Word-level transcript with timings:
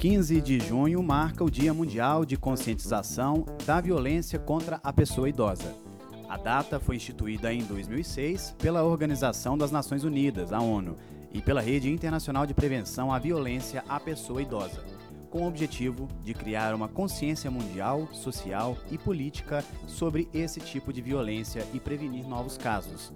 15 0.00 0.40
de 0.40 0.58
junho 0.60 1.02
marca 1.02 1.44
o 1.44 1.50
Dia 1.50 1.74
Mundial 1.74 2.24
de 2.24 2.36
Conscientização 2.36 3.44
da 3.66 3.80
Violência 3.82 4.38
contra 4.38 4.80
a 4.82 4.92
Pessoa 4.92 5.28
Idosa. 5.28 5.74
A 6.26 6.38
data 6.38 6.80
foi 6.80 6.96
instituída 6.96 7.52
em 7.52 7.62
2006 7.64 8.54
pela 8.58 8.82
Organização 8.82 9.58
das 9.58 9.70
Nações 9.70 10.02
Unidas, 10.02 10.52
a 10.52 10.60
ONU, 10.60 10.96
e 11.32 11.42
pela 11.42 11.60
Rede 11.60 11.90
Internacional 11.90 12.46
de 12.46 12.54
Prevenção 12.54 13.12
à 13.12 13.18
Violência 13.18 13.84
à 13.88 14.00
Pessoa 14.00 14.40
Idosa, 14.40 14.82
com 15.30 15.42
o 15.42 15.46
objetivo 15.46 16.08
de 16.22 16.34
criar 16.34 16.74
uma 16.74 16.88
consciência 16.88 17.50
mundial, 17.50 18.08
social 18.12 18.76
e 18.90 18.98
política 18.98 19.64
sobre 19.86 20.28
esse 20.34 20.60
tipo 20.60 20.92
de 20.92 21.00
violência 21.00 21.66
e 21.72 21.80
prevenir 21.80 22.26
novos 22.26 22.58
casos. 22.58 23.12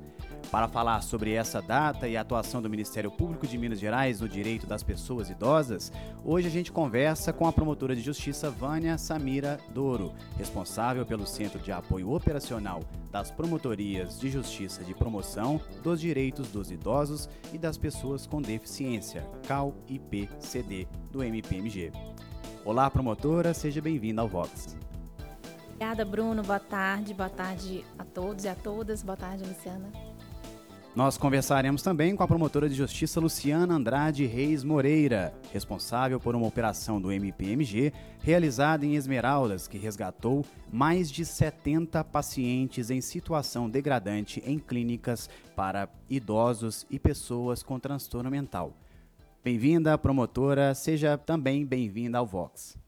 Para 0.51 0.69
falar 0.69 1.01
sobre 1.03 1.33
essa 1.33 1.61
data 1.61 2.07
e 2.07 2.17
a 2.17 2.21
atuação 2.21 2.63
do 2.63 2.71
Ministério 2.71 3.11
Público 3.11 3.47
de 3.47 3.59
Minas 3.59 3.81
Gerais 3.81 4.21
no 4.21 4.29
direito 4.29 4.67
das 4.67 4.83
pessoas 4.83 5.29
idosas, 5.29 5.91
hoje 6.25 6.47
a 6.47 6.51
gente 6.51 6.71
conversa 6.71 7.33
com 7.33 7.47
a 7.47 7.53
promotora 7.53 7.95
de 7.97 8.03
justiça 8.03 8.51
Vânia 8.51 8.97
Samira 8.97 9.59
Douro, 9.73 10.13
responsável 10.37 11.05
pelo 11.05 11.27
Centro 11.27 11.59
de 11.59 11.73
Apoio 11.73 12.13
Operacional 12.13 12.81
das 13.11 13.31
Promotorias 13.31 14.19
de 14.19 14.29
Justiça 14.29 14.85
de 14.85 14.95
Promoção 14.95 15.61
dos 15.83 16.01
Direitos 16.01 16.49
dos 16.49 16.71
Idosos 16.71 17.29
e 17.53 17.59
das 17.59 17.79
Pessoas 17.79 18.27
com 18.27 18.41
Deficiência, 18.41 19.25
CAL-IPCD, 19.47 20.87
do 21.11 21.23
MPMG. 21.23 21.93
Olá, 22.65 22.89
promotora, 22.89 23.53
seja 23.53 23.83
bem-vinda 23.83 24.23
ao 24.23 24.29
Vox. 24.29 24.75
Obrigada, 25.67 26.03
Bruno. 26.03 26.43
Boa 26.43 26.59
tarde. 26.59 27.13
Boa 27.13 27.29
tarde 27.29 27.85
a 27.99 28.05
todos 28.05 28.45
e 28.45 28.49
a 28.49 28.55
todas. 28.55 29.03
Boa 29.03 29.19
tarde, 29.19 29.45
Luciana. 29.45 29.93
Nós 30.97 31.19
conversaremos 31.19 31.83
também 31.83 32.17
com 32.17 32.23
a 32.23 32.27
promotora 32.27 32.67
de 32.67 32.75
justiça 32.75 33.21
Luciana 33.21 33.75
Andrade 33.75 34.25
Reis 34.25 34.65
Moreira, 34.65 35.35
responsável 35.53 36.19
por 36.19 36.35
uma 36.35 36.47
operação 36.47 36.99
do 36.99 37.13
MPMG 37.13 37.93
realizada 38.21 38.87
em 38.87 38.95
Esmeraldas, 38.95 39.69
que 39.69 39.77
resgatou 39.77 40.43
mais 40.73 41.11
de 41.11 41.25
70 41.25 42.03
pacientes 42.05 42.89
em 42.89 43.03
situação 43.03 43.69
degradante 43.69 44.43
em 44.47 44.59
clínicas 44.59 45.29
para 45.55 45.89
idosos 46.09 46.87
e 46.89 46.99
pessoas 46.99 47.63
com 47.63 47.79
transtorno 47.79 48.31
mental. 48.31 48.73
Bem-vinda, 49.45 49.99
promotora, 49.99 50.75
seja 50.75 51.19
também 51.19 51.67
bem-vinda 51.67 52.17
ao 52.17 52.25
Vox. 52.25 52.79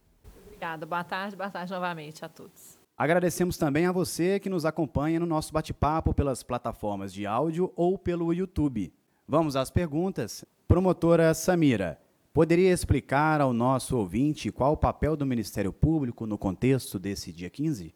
Obrigada, 0.47 0.87
boa 0.87 1.05
tarde, 1.05 1.37
boa 1.37 1.51
tarde 1.51 1.71
novamente 1.71 2.25
a 2.25 2.31
todos. 2.31 2.79
Agradecemos 2.97 3.59
também 3.59 3.85
a 3.85 3.93
você 3.93 4.41
que 4.41 4.49
nos 4.49 4.65
acompanha 4.65 5.21
no 5.21 5.27
nosso 5.27 5.53
bate-papo 5.53 6.15
pelas 6.15 6.43
plataformas 6.43 7.13
de 7.13 7.27
áudio 7.27 7.71
ou 7.77 7.99
pelo 7.99 8.33
YouTube. 8.33 8.91
Vamos 9.29 9.55
às 9.55 9.71
perguntas. 9.71 10.47
Promotora 10.67 11.35
Samira, 11.35 12.01
poderia 12.33 12.73
explicar 12.73 13.43
ao 13.43 13.53
nosso 13.53 13.99
ouvinte 13.99 14.51
qual 14.51 14.73
o 14.73 14.79
papel 14.79 15.15
do 15.15 15.27
Ministério 15.27 15.75
Público 15.75 16.25
no 16.25 16.39
contexto 16.39 16.99
desse 16.99 17.35
dia 17.35 17.51
15? 17.51 17.95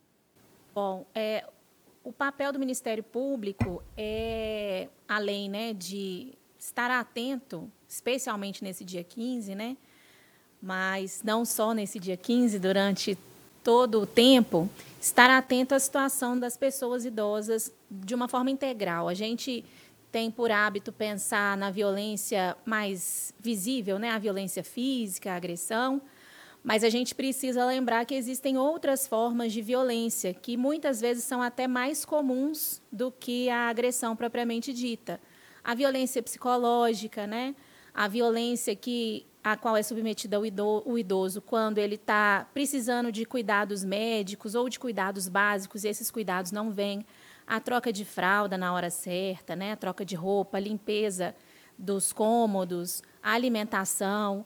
Bom, 0.75 1.07
é, 1.15 1.49
o 2.05 2.13
papel 2.13 2.53
do 2.53 2.59
Ministério 2.59 3.03
Público 3.03 3.83
é, 3.97 4.91
além 5.09 5.49
né, 5.49 5.73
de 5.73 6.35
estar 6.61 6.91
atento, 6.91 7.73
especialmente 7.89 8.63
nesse 8.63 8.85
dia 8.85 9.03
15, 9.03 9.55
né, 9.55 9.79
mas 10.63 11.23
não 11.25 11.45
só 11.45 11.73
nesse 11.73 11.99
dia 11.99 12.19
15, 12.19 12.59
durante 12.59 13.19
todo 13.65 14.03
o 14.03 14.07
tempo, 14.07 14.69
estar 15.01 15.31
atento 15.31 15.75
à 15.75 15.79
situação 15.79 16.39
das 16.39 16.59
pessoas 16.59 17.07
idosas 17.07 17.73
de 17.91 18.15
uma 18.15 18.29
forma 18.29 18.51
integral. 18.51 19.09
A 19.09 19.15
gente 19.15 19.65
tem 20.13 20.31
por 20.31 20.51
hábito 20.51 20.93
pensar 20.93 21.57
na 21.57 21.71
violência 21.71 22.57
mais 22.65 23.33
visível, 23.41 23.99
né? 23.99 24.11
a 24.11 24.19
violência 24.19 24.63
física, 24.63 25.33
a 25.33 25.37
agressão, 25.37 26.03
mas 26.63 26.85
a 26.85 26.91
gente 26.91 27.15
precisa 27.15 27.65
lembrar 27.65 28.05
que 28.05 28.15
existem 28.15 28.59
outras 28.59 29.07
formas 29.07 29.51
de 29.51 29.63
violência 29.63 30.35
que 30.35 30.59
muitas 30.59 31.01
vezes 31.01 31.25
são 31.25 31.41
até 31.41 31.67
mais 31.67 32.05
comuns 32.05 32.83
do 32.93 33.11
que 33.11 33.49
a 33.49 33.71
agressão 33.71 34.15
propriamente 34.15 34.75
dita. 34.75 35.19
A 35.71 35.75
violência 35.77 36.21
psicológica, 36.21 37.29
né? 37.29 37.55
a 37.95 38.09
violência 38.09 38.75
que 38.75 39.25
a 39.41 39.57
qual 39.57 39.77
é 39.77 39.85
submetida 39.85 40.41
o 40.41 40.99
idoso 40.99 41.41
quando 41.41 41.79
ele 41.79 41.95
está 41.95 42.45
precisando 42.53 43.13
de 43.13 43.25
cuidados 43.25 43.85
médicos 43.85 44.57
ou 44.57 44.69
de 44.69 44.81
cuidados 44.81 45.29
básicos 45.29 45.85
e 45.85 45.89
esses 45.89 46.11
cuidados 46.11 46.51
não 46.51 46.73
vêm, 46.73 47.07
a 47.47 47.61
troca 47.61 47.93
de 47.93 48.05
fralda 48.05 48.59
na 48.59 48.75
hora 48.75 48.91
certa, 48.91 49.55
né? 49.55 49.71
a 49.71 49.77
troca 49.77 50.05
de 50.05 50.17
roupa, 50.17 50.57
a 50.57 50.61
limpeza 50.61 51.37
dos 51.79 52.13
cômodos, 52.13 53.01
a 53.23 53.31
alimentação, 53.35 54.45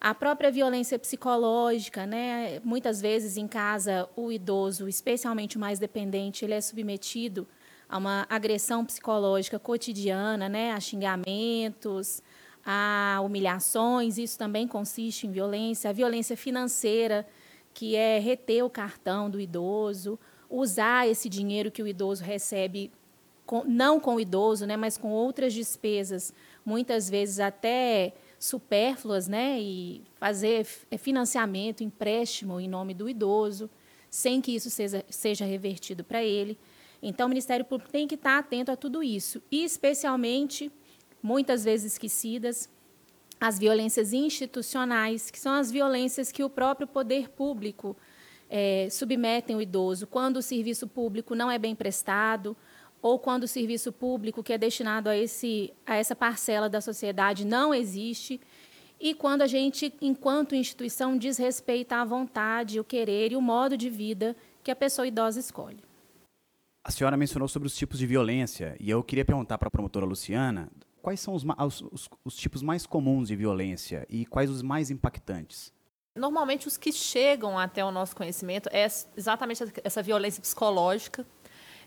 a 0.00 0.12
própria 0.12 0.50
violência 0.50 0.98
psicológica, 0.98 2.04
né? 2.04 2.58
Muitas 2.64 3.00
vezes 3.00 3.36
em 3.36 3.46
casa 3.46 4.08
o 4.16 4.32
idoso, 4.32 4.88
especialmente 4.88 5.56
o 5.56 5.60
mais 5.60 5.78
dependente, 5.78 6.44
ele 6.44 6.54
é 6.54 6.60
submetido 6.60 7.46
a 7.94 7.98
uma 7.98 8.26
agressão 8.28 8.84
psicológica 8.84 9.56
cotidiana, 9.56 10.48
né? 10.48 10.72
A 10.72 10.80
xingamentos, 10.80 12.20
a 12.66 13.20
humilhações, 13.24 14.18
isso 14.18 14.36
também 14.36 14.66
consiste 14.66 15.28
em 15.28 15.30
violência, 15.30 15.90
a 15.90 15.92
violência 15.92 16.36
financeira, 16.36 17.24
que 17.72 17.94
é 17.94 18.18
reter 18.18 18.64
o 18.64 18.68
cartão 18.68 19.30
do 19.30 19.40
idoso, 19.40 20.18
usar 20.50 21.06
esse 21.08 21.28
dinheiro 21.28 21.70
que 21.70 21.84
o 21.84 21.86
idoso 21.86 22.24
recebe, 22.24 22.90
com, 23.46 23.62
não 23.64 24.00
com 24.00 24.16
o 24.16 24.20
idoso, 24.20 24.66
né, 24.66 24.76
mas 24.76 24.98
com 24.98 25.12
outras 25.12 25.52
despesas, 25.52 26.34
muitas 26.66 27.08
vezes 27.08 27.38
até 27.38 28.12
supérfluas, 28.40 29.28
né, 29.28 29.60
e 29.60 30.02
fazer 30.16 30.66
financiamento, 30.98 31.84
empréstimo 31.84 32.58
em 32.58 32.66
nome 32.66 32.92
do 32.92 33.08
idoso, 33.08 33.70
sem 34.10 34.40
que 34.40 34.52
isso 34.52 34.68
seja, 34.68 35.04
seja 35.08 35.44
revertido 35.44 36.02
para 36.02 36.24
ele. 36.24 36.58
Então, 37.06 37.26
o 37.26 37.28
Ministério 37.28 37.66
Público 37.66 37.92
tem 37.92 38.08
que 38.08 38.14
estar 38.14 38.38
atento 38.38 38.72
a 38.72 38.76
tudo 38.76 39.02
isso, 39.02 39.42
e 39.50 39.62
especialmente 39.62 40.72
muitas 41.22 41.62
vezes 41.62 41.92
esquecidas, 41.92 42.66
as 43.38 43.58
violências 43.58 44.14
institucionais, 44.14 45.30
que 45.30 45.38
são 45.38 45.52
as 45.52 45.70
violências 45.70 46.32
que 46.32 46.42
o 46.42 46.48
próprio 46.48 46.86
poder 46.86 47.28
público 47.28 47.94
é, 48.48 48.88
submetem 48.90 49.54
o 49.54 49.60
idoso, 49.60 50.06
quando 50.06 50.38
o 50.38 50.42
serviço 50.42 50.88
público 50.88 51.34
não 51.34 51.50
é 51.50 51.58
bem 51.58 51.74
prestado, 51.74 52.56
ou 53.02 53.18
quando 53.18 53.42
o 53.42 53.48
serviço 53.48 53.92
público 53.92 54.42
que 54.42 54.54
é 54.54 54.56
destinado 54.56 55.10
a, 55.10 55.16
esse, 55.16 55.74
a 55.84 55.96
essa 55.96 56.16
parcela 56.16 56.70
da 56.70 56.80
sociedade 56.80 57.44
não 57.44 57.74
existe, 57.74 58.40
e 58.98 59.12
quando 59.12 59.42
a 59.42 59.46
gente, 59.46 59.92
enquanto 60.00 60.54
instituição, 60.54 61.18
desrespeita 61.18 61.96
a 61.96 62.04
vontade, 62.06 62.80
o 62.80 62.84
querer 62.84 63.32
e 63.32 63.36
o 63.36 63.42
modo 63.42 63.76
de 63.76 63.90
vida 63.90 64.34
que 64.62 64.70
a 64.70 64.76
pessoa 64.76 65.06
idosa 65.06 65.38
escolhe. 65.38 65.84
A 66.86 66.90
senhora 66.90 67.16
mencionou 67.16 67.48
sobre 67.48 67.66
os 67.66 67.74
tipos 67.74 67.98
de 67.98 68.06
violência, 68.06 68.76
e 68.78 68.90
eu 68.90 69.02
queria 69.02 69.24
perguntar 69.24 69.56
para 69.56 69.68
a 69.68 69.70
promotora 69.70 70.04
Luciana 70.04 70.70
quais 71.00 71.18
são 71.18 71.34
os, 71.34 71.42
os, 71.90 72.10
os 72.22 72.36
tipos 72.36 72.62
mais 72.62 72.84
comuns 72.84 73.28
de 73.28 73.36
violência 73.36 74.06
e 74.10 74.26
quais 74.26 74.50
os 74.50 74.60
mais 74.60 74.90
impactantes? 74.90 75.72
Normalmente, 76.14 76.68
os 76.68 76.76
que 76.76 76.92
chegam 76.92 77.58
até 77.58 77.82
o 77.82 77.90
nosso 77.90 78.14
conhecimento 78.14 78.68
é 78.70 78.86
exatamente 79.16 79.64
essa 79.82 80.02
violência 80.02 80.42
psicológica. 80.42 81.26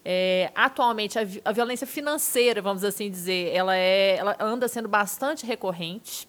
É, 0.03 0.51
atualmente, 0.55 1.19
a, 1.19 1.21
a, 1.45 1.51
violência 1.51 1.85
financeira, 1.85 2.59
vamos 2.59 2.83
assim 2.83 3.09
dizer, 3.09 3.55
ela, 3.55 3.75
é, 3.75 4.17
ela 4.17 4.35
anda 4.39 4.67
sendo 4.67 4.89
bastante 4.89 5.45
recorrente. 5.45 6.27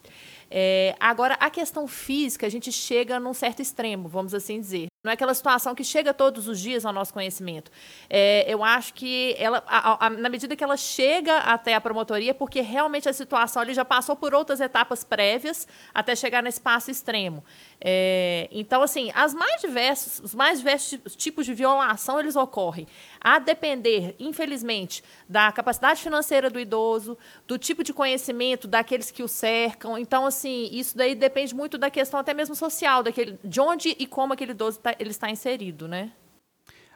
É, 0.50 0.94
agora, 0.98 1.34
a 1.34 1.50
questão 1.50 1.86
física, 1.86 2.46
a 2.46 2.50
gente 2.50 2.72
chega 2.72 3.20
num 3.20 3.34
certo 3.34 3.60
extremo, 3.60 4.08
vamos 4.08 4.34
assim 4.34 4.60
dizer. 4.60 4.88
Não 5.04 5.10
é 5.10 5.14
aquela 5.14 5.32
situação 5.32 5.74
que 5.74 5.84
chega 5.84 6.12
todos 6.12 6.48
os 6.48 6.58
dias 6.58 6.84
ao 6.84 6.92
nosso 6.92 7.12
conhecimento. 7.12 7.70
É, 8.10 8.44
eu 8.52 8.64
acho 8.64 8.92
que 8.94 9.36
ela, 9.38 9.62
a, 9.66 10.06
a, 10.06 10.10
na 10.10 10.28
medida 10.28 10.56
que 10.56 10.64
ela 10.64 10.76
chega 10.76 11.38
até 11.38 11.74
a 11.74 11.80
promotoria, 11.80 12.34
porque 12.34 12.60
realmente 12.60 13.08
a 13.08 13.12
situação 13.12 13.62
ali 13.62 13.74
já 13.74 13.84
passou 13.84 14.16
por 14.16 14.34
outras 14.34 14.60
etapas 14.60 15.04
prévias 15.04 15.68
até 15.94 16.16
chegar 16.16 16.42
nesse 16.42 16.60
passo 16.60 16.90
extremo. 16.90 17.44
É, 17.80 18.48
então, 18.50 18.82
assim, 18.82 19.10
as 19.14 19.32
mais 19.32 19.60
diversos, 19.60 20.18
os 20.20 20.34
mais 20.34 20.58
diversos 20.58 21.14
tipos 21.14 21.46
de 21.46 21.54
violação 21.54 22.18
eles 22.18 22.34
ocorrem, 22.34 22.86
a 23.20 23.38
depender, 23.38 24.16
infelizmente, 24.18 25.02
da 25.28 25.52
capacidade 25.52 26.02
financeira 26.02 26.50
do 26.50 26.58
idoso, 26.58 27.16
do 27.46 27.56
tipo 27.56 27.84
de 27.84 27.92
conhecimento 27.92 28.66
daqueles 28.66 29.10
que 29.10 29.22
o 29.22 29.28
cercam. 29.28 29.96
Então, 29.96 30.26
assim, 30.26 30.68
isso 30.72 30.96
daí 30.96 31.14
depende 31.14 31.54
muito 31.54 31.78
da 31.78 31.88
questão 31.90 32.18
até 32.18 32.34
mesmo 32.34 32.54
social, 32.54 33.02
daquele, 33.02 33.38
de 33.44 33.60
onde 33.60 33.94
e 33.98 34.06
como 34.06 34.32
aquele 34.32 34.50
idoso 34.50 34.80
tá, 34.80 34.94
ele 34.98 35.10
está 35.10 35.30
inserido, 35.30 35.86
né? 35.86 36.12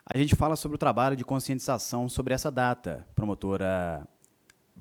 A 0.04 0.18
gente 0.18 0.34
fala 0.34 0.56
sobre 0.56 0.74
o 0.74 0.78
trabalho 0.78 1.14
de 1.14 1.24
conscientização 1.24 2.08
sobre 2.08 2.34
essa 2.34 2.50
data, 2.50 3.06
promotora 3.14 4.04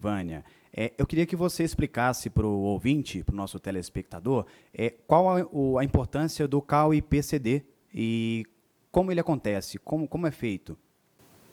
Vânia. 0.01 0.43
É, 0.73 0.93
eu 0.97 1.05
queria 1.05 1.25
que 1.25 1.35
você 1.35 1.63
explicasse 1.63 2.29
para 2.29 2.47
o 2.47 2.61
ouvinte, 2.61 3.23
para 3.23 3.33
o 3.33 3.35
nosso 3.35 3.59
telespectador, 3.59 4.45
é, 4.73 4.89
qual 5.05 5.37
a, 5.37 5.47
o, 5.51 5.77
a, 5.77 5.83
importância 5.83 6.47
do 6.47 6.61
CAU-IPCD 6.61 7.63
e 7.93 8.45
como 8.91 9.11
ele 9.11 9.19
acontece, 9.19 9.77
como, 9.77 10.07
como 10.07 10.25
é 10.25 10.31
feito. 10.31 10.77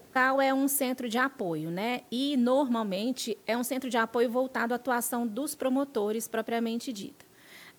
O 0.09 0.13
CAL 0.13 0.41
é 0.41 0.55
um 0.55 0.67
centro 0.67 1.09
de 1.09 1.19
apoio, 1.19 1.71
né? 1.71 2.01
E 2.11 2.37
normalmente 2.37 3.37
é 3.47 3.57
um 3.57 3.63
centro 3.63 3.91
de 3.91 3.99
apoio 3.99 4.31
voltado 4.31 4.73
à 4.73 4.77
atuação 4.77 5.27
dos 5.27 5.55
promotores 5.55 6.27
propriamente 6.27 6.93
dita. 6.93 7.28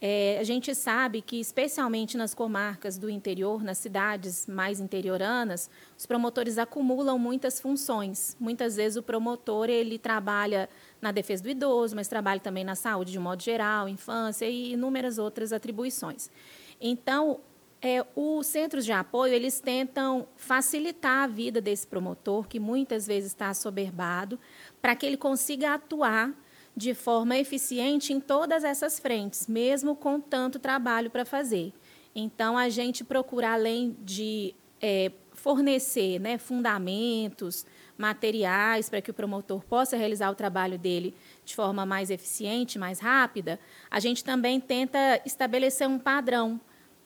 É, 0.01 0.37
a 0.39 0.43
gente 0.43 0.73
sabe 0.73 1.21
que, 1.21 1.39
especialmente 1.39 2.15
nas 2.15 2.33
comarcas 2.33 2.97
do 2.97 3.09
interior, 3.09 3.61
nas 3.61 3.77
cidades 3.79 4.47
mais 4.47 4.79
interioranas, 4.79 5.69
os 5.97 6.05
promotores 6.05 6.57
acumulam 6.57 7.19
muitas 7.19 7.59
funções. 7.59 8.37
Muitas 8.39 8.77
vezes 8.77 8.95
o 8.95 9.03
promotor 9.03 9.69
ele 9.69 9.99
trabalha 9.99 10.69
na 11.01 11.11
defesa 11.11 11.43
do 11.43 11.49
idoso, 11.49 11.97
mas 11.97 12.07
trabalha 12.07 12.39
também 12.39 12.63
na 12.63 12.75
saúde 12.75 13.11
de 13.11 13.19
um 13.19 13.21
modo 13.21 13.43
geral, 13.43 13.89
infância 13.89 14.45
e 14.45 14.71
inúmeras 14.71 15.17
outras 15.17 15.51
atribuições. 15.51 16.31
Então, 16.79 17.41
é, 17.81 18.05
os 18.15 18.47
centros 18.47 18.85
de 18.85 18.93
apoio 18.93 19.33
eles 19.33 19.59
tentam 19.59 20.27
facilitar 20.37 21.23
a 21.23 21.27
vida 21.27 21.59
desse 21.59 21.85
promotor, 21.85 22.47
que 22.47 22.59
muitas 22.59 23.05
vezes 23.05 23.31
está 23.31 23.49
assoberbado, 23.49 24.39
para 24.81 24.95
que 24.95 25.05
ele 25.05 25.17
consiga 25.17 25.73
atuar 25.73 26.33
de 26.75 26.93
forma 26.93 27.37
eficiente 27.37 28.13
em 28.13 28.19
todas 28.19 28.63
essas 28.63 28.99
frentes, 28.99 29.47
mesmo 29.47 29.95
com 29.95 30.19
tanto 30.19 30.59
trabalho 30.59 31.09
para 31.09 31.25
fazer. 31.25 31.73
Então, 32.15 32.57
a 32.57 32.69
gente 32.69 33.03
procura, 33.03 33.53
além 33.53 33.95
de 34.01 34.55
é, 34.81 35.11
fornecer 35.33 36.19
né, 36.19 36.37
fundamentos, 36.37 37.65
materiais 37.97 38.89
para 38.89 39.01
que 39.01 39.11
o 39.11 39.13
promotor 39.13 39.61
possa 39.65 39.97
realizar 39.97 40.31
o 40.31 40.35
trabalho 40.35 40.77
dele 40.77 41.13
de 41.43 41.53
forma 41.53 41.85
mais 41.85 42.09
eficiente, 42.09 42.79
mais 42.79 42.99
rápida, 42.99 43.59
a 43.91 43.99
gente 43.99 44.23
também 44.23 44.59
tenta 44.59 45.21
estabelecer 45.25 45.87
um 45.87 45.99
padrão 45.99 46.61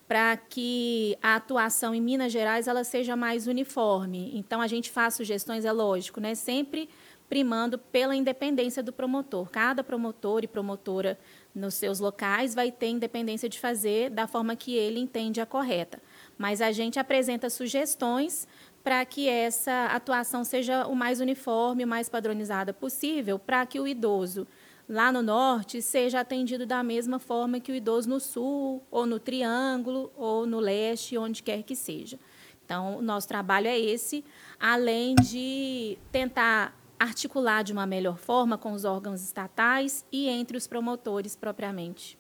para 0.08 0.38
que 0.38 1.18
a 1.22 1.36
atuação 1.36 1.96
em 1.96 2.02
Minas 2.02 2.32
Gerais 2.32 2.68
ela 2.68 2.84
seja 2.84 3.16
mais 3.16 3.48
uniforme. 3.48 4.32
Então 4.36 4.62
a 4.62 4.68
gente 4.68 4.92
faz 4.92 5.16
sugestões, 5.16 5.66
é 5.66 5.72
lógico, 5.72 6.20
né, 6.20 6.36
sempre 6.36 6.88
primando 7.34 7.80
pela 7.80 8.16
independência 8.16 8.84
do 8.84 8.94
promotor. 8.94 9.50
Cada 9.50 9.84
promotor 9.84 10.44
e 10.44 10.48
promotora 10.48 11.18
nos 11.56 11.74
seus 11.74 12.00
locais 12.00 12.54
vai 12.54 12.72
ter 12.72 12.90
independência 12.90 13.50
de 13.50 13.60
fazer 13.60 14.12
da 14.12 14.28
forma 14.28 14.56
que 14.56 14.76
ele 14.76 15.00
entende 15.00 15.42
a 15.42 15.46
correta. 15.48 16.00
Mas 16.38 16.62
a 16.62 16.72
gente 16.72 17.00
apresenta 17.00 17.50
sugestões 17.50 18.48
para 18.84 19.04
que 19.04 19.28
essa 19.28 19.88
atuação 19.88 20.44
seja 20.44 20.86
o 20.86 20.96
mais 20.96 21.20
uniforme, 21.20 21.84
o 21.84 21.88
mais 21.88 22.08
padronizada 22.08 22.72
possível, 22.72 23.40
para 23.40 23.66
que 23.66 23.80
o 23.80 23.88
idoso 23.88 24.46
lá 24.88 25.12
no 25.12 25.24
norte 25.24 25.82
seja 25.82 26.20
atendido 26.20 26.68
da 26.68 26.84
mesma 26.84 27.18
forma 27.18 27.60
que 27.60 27.72
o 27.72 27.76
idoso 27.76 28.08
no 28.08 28.20
sul, 28.20 28.84
ou 28.92 29.08
no 29.08 29.18
triângulo, 29.18 30.14
ou 30.16 30.46
no 30.46 30.60
leste, 30.60 31.18
onde 31.18 31.42
quer 31.42 31.64
que 31.64 31.76
seja. 31.76 32.20
Então, 32.64 33.00
o 33.00 33.02
nosso 33.02 33.28
trabalho 33.28 33.66
é 33.66 33.80
esse, 33.80 34.24
além 34.60 35.16
de 35.16 35.98
tentar 36.12 36.83
articular 37.04 37.64
de 37.64 37.74
uma 37.74 37.86
melhor 37.86 38.18
forma 38.18 38.58
com 38.58 38.72
os 38.72 38.86
órgãos 38.86 39.22
estatais 39.22 40.06
e 40.12 40.30
entre 40.30 40.58
os 40.58 40.68
promotores 40.68 41.36
propriamente. 41.36 42.18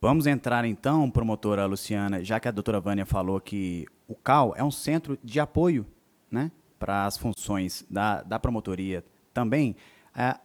Vamos 0.00 0.26
entrar 0.26 0.64
então, 0.64 1.10
promotora 1.10 1.66
Luciana, 1.66 2.24
já 2.24 2.40
que 2.40 2.48
a 2.48 2.50
doutora 2.50 2.80
Vânia 2.80 3.04
falou 3.04 3.38
que 3.38 3.86
o 4.08 4.14
CAL 4.14 4.54
é 4.56 4.64
um 4.64 4.70
centro 4.70 5.18
de 5.22 5.38
apoio 5.38 5.86
né, 6.30 6.50
para 6.78 7.04
as 7.04 7.18
funções 7.18 7.84
da, 7.90 8.22
da 8.22 8.38
promotoria 8.38 9.04
também. 9.34 9.76
É, 10.16 10.38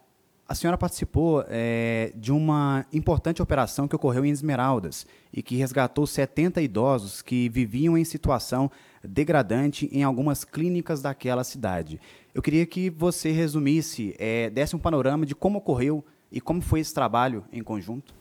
a 0.48 0.54
senhora 0.54 0.78
participou 0.78 1.44
é, 1.48 2.12
de 2.16 2.32
uma 2.32 2.86
importante 2.92 3.42
operação 3.42 3.88
que 3.88 3.96
ocorreu 3.96 4.26
em 4.26 4.30
Esmeraldas 4.30 5.08
e 5.34 5.42
que 5.42 5.56
resgatou 5.56 6.06
70 6.06 6.62
idosos 6.62 7.22
que 7.22 7.50
viviam 7.50 7.98
em 7.98 8.04
situação 8.04 8.70
degradante 9.07 9.90
em 9.92 10.04
algumas 10.04 10.44
clínicas 10.44 11.02
daquela 11.02 11.44
cidade. 11.44 12.00
Eu 12.34 12.42
queria 12.42 12.66
que 12.66 12.90
você 12.90 13.31
resumisse, 13.31 14.16
é, 14.18 14.50
desse 14.50 14.75
um 14.75 14.80
panorama 14.80 15.25
de 15.25 15.36
como 15.36 15.60
ocorreu 15.60 16.04
e 16.31 16.42
como 16.42 16.62
foi 16.62 16.80
esse 16.80 16.94
trabalho 16.94 17.46
em 17.52 17.63
conjunto. 17.63 18.13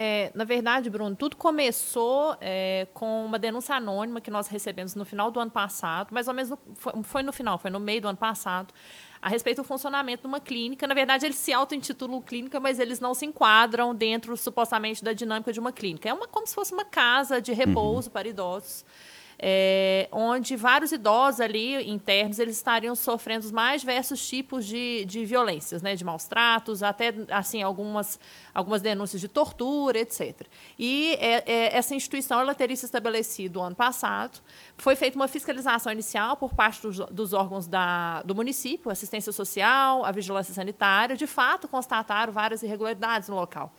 É, 0.00 0.30
na 0.32 0.44
verdade, 0.44 0.88
Bruno, 0.88 1.16
tudo 1.16 1.36
começou 1.36 2.36
é, 2.40 2.86
com 2.94 3.24
uma 3.24 3.36
denúncia 3.36 3.74
anônima 3.74 4.20
que 4.20 4.30
nós 4.30 4.46
recebemos 4.46 4.94
no 4.94 5.04
final 5.04 5.28
do 5.28 5.40
ano 5.40 5.50
passado, 5.50 6.12
mais 6.12 6.28
ou 6.28 6.34
menos 6.34 6.50
no, 6.50 6.58
foi, 6.74 6.92
foi, 7.02 7.22
no 7.24 7.32
final, 7.32 7.58
foi 7.58 7.68
no 7.68 7.80
meio 7.80 8.02
do 8.02 8.08
ano 8.08 8.16
passado, 8.16 8.72
a 9.20 9.28
respeito 9.28 9.56
do 9.56 9.64
funcionamento 9.64 10.22
de 10.22 10.28
uma 10.28 10.38
clínica. 10.38 10.86
Na 10.86 10.94
verdade, 10.94 11.26
eles 11.26 11.36
se 11.36 11.52
auto-intitulam 11.52 12.22
clínica, 12.22 12.60
mas 12.60 12.78
eles 12.78 13.00
não 13.00 13.12
se 13.12 13.26
enquadram 13.26 13.92
dentro, 13.92 14.36
supostamente, 14.36 15.02
da 15.02 15.12
dinâmica 15.12 15.52
de 15.52 15.58
uma 15.58 15.72
clínica. 15.72 16.08
É 16.08 16.14
uma, 16.14 16.28
como 16.28 16.46
se 16.46 16.54
fosse 16.54 16.72
uma 16.72 16.84
casa 16.84 17.42
de 17.42 17.52
repouso 17.52 18.08
uhum. 18.08 18.12
para 18.12 18.28
idosos 18.28 18.84
é, 19.40 20.08
onde 20.10 20.56
vários 20.56 20.90
idosos 20.90 21.40
ali, 21.40 21.88
internos, 21.88 22.40
eles 22.40 22.56
estariam 22.56 22.94
sofrendo 22.96 23.44
os 23.44 23.52
mais 23.52 23.82
diversos 23.82 24.26
tipos 24.26 24.66
de, 24.66 25.04
de 25.04 25.24
violências, 25.24 25.80
né, 25.80 25.94
de 25.94 26.04
maus 26.04 26.24
tratos, 26.24 26.82
até 26.82 27.14
assim 27.30 27.62
algumas, 27.62 28.18
algumas 28.52 28.82
denúncias 28.82 29.20
de 29.20 29.28
tortura, 29.28 30.00
etc. 30.00 30.42
E 30.76 31.16
é, 31.20 31.44
é, 31.46 31.76
essa 31.76 31.94
instituição 31.94 32.40
ela 32.40 32.54
teria 32.54 32.74
se 32.74 32.84
estabelecido 32.84 33.60
ano 33.60 33.76
passado. 33.76 34.40
Foi 34.76 34.96
feita 34.96 35.16
uma 35.16 35.28
fiscalização 35.28 35.92
inicial 35.92 36.36
por 36.36 36.52
parte 36.52 36.82
dos, 36.82 36.98
dos 36.98 37.32
órgãos 37.32 37.68
da, 37.68 38.22
do 38.22 38.34
município, 38.34 38.90
assistência 38.90 39.30
social, 39.30 40.04
a 40.04 40.10
vigilância 40.10 40.52
sanitária. 40.52 41.16
De 41.16 41.26
fato, 41.28 41.68
constataram 41.68 42.32
várias 42.32 42.64
irregularidades 42.64 43.28
no 43.28 43.36
local. 43.36 43.72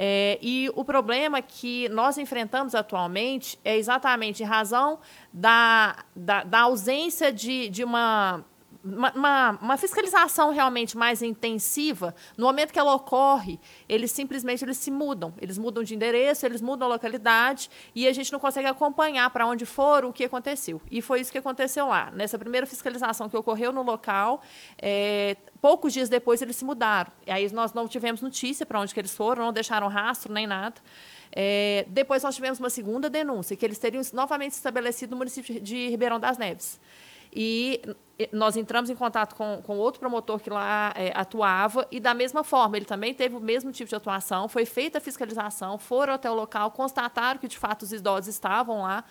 É, 0.00 0.38
e 0.40 0.70
o 0.76 0.84
problema 0.84 1.42
que 1.42 1.88
nós 1.88 2.16
enfrentamos 2.18 2.72
atualmente 2.72 3.58
é 3.64 3.76
exatamente 3.76 4.44
em 4.44 4.46
razão 4.46 5.00
da, 5.32 5.96
da, 6.14 6.44
da 6.44 6.60
ausência 6.60 7.32
de, 7.32 7.68
de 7.68 7.82
uma 7.82 8.44
uma, 8.88 9.58
uma, 9.60 9.76
fiscalização 9.76 10.50
realmente 10.50 10.96
mais 10.96 11.22
intensiva, 11.22 12.14
no 12.36 12.46
momento 12.46 12.72
que 12.72 12.78
ela 12.78 12.94
ocorre, 12.94 13.60
eles 13.88 14.10
simplesmente 14.10 14.64
eles 14.64 14.78
se 14.78 14.90
mudam. 14.90 15.34
Eles 15.40 15.58
mudam 15.58 15.82
de 15.82 15.94
endereço, 15.94 16.46
eles 16.46 16.60
mudam 16.60 16.88
a 16.88 16.92
localidade 16.92 17.70
e 17.94 18.06
a 18.06 18.12
gente 18.12 18.32
não 18.32 18.40
consegue 18.40 18.66
acompanhar 18.66 19.28
para 19.30 19.46
onde 19.46 19.66
foram, 19.66 20.08
o 20.10 20.12
que 20.12 20.24
aconteceu. 20.24 20.80
E 20.90 21.02
foi 21.02 21.20
isso 21.20 21.30
que 21.30 21.38
aconteceu 21.38 21.86
lá. 21.86 22.10
Nessa 22.10 22.38
primeira 22.38 22.66
fiscalização 22.66 23.28
que 23.28 23.36
ocorreu 23.36 23.72
no 23.72 23.82
local, 23.82 24.42
é, 24.80 25.36
poucos 25.60 25.92
dias 25.92 26.08
depois 26.08 26.40
eles 26.42 26.56
se 26.56 26.64
mudaram. 26.64 27.12
E 27.26 27.30
aí 27.30 27.50
nós 27.52 27.72
não 27.72 27.86
tivemos 27.86 28.20
notícia 28.20 28.64
para 28.64 28.80
onde 28.80 28.94
que 28.94 29.00
eles 29.00 29.14
foram, 29.14 29.44
não 29.44 29.52
deixaram 29.52 29.88
rastro 29.88 30.32
nem 30.32 30.46
nada. 30.46 30.80
É, 31.30 31.84
depois 31.88 32.22
nós 32.22 32.34
tivemos 32.34 32.58
uma 32.58 32.70
segunda 32.70 33.10
denúncia, 33.10 33.56
que 33.56 33.64
eles 33.64 33.78
teriam 33.78 34.02
novamente 34.12 34.52
estabelecido 34.52 35.10
no 35.10 35.16
município 35.18 35.60
de 35.60 35.88
Ribeirão 35.88 36.18
das 36.18 36.38
Neves. 36.38 36.80
E 37.32 37.80
nós 38.32 38.56
entramos 38.56 38.90
em 38.90 38.96
contato 38.96 39.34
com, 39.34 39.62
com 39.62 39.78
outro 39.78 40.00
promotor 40.00 40.40
que 40.40 40.50
lá 40.50 40.92
é, 40.96 41.12
atuava, 41.14 41.86
e 41.90 42.00
da 42.00 42.12
mesma 42.14 42.42
forma, 42.42 42.76
ele 42.76 42.84
também 42.84 43.14
teve 43.14 43.36
o 43.36 43.40
mesmo 43.40 43.70
tipo 43.70 43.88
de 43.88 43.94
atuação, 43.94 44.48
foi 44.48 44.64
feita 44.64 44.98
a 44.98 45.00
fiscalização, 45.00 45.78
foram 45.78 46.14
até 46.14 46.28
o 46.28 46.34
local, 46.34 46.72
constataram 46.72 47.38
que, 47.38 47.46
de 47.46 47.56
fato, 47.56 47.82
os 47.82 47.92
idosos 47.92 48.28
estavam 48.28 48.82
lá, 48.82 49.04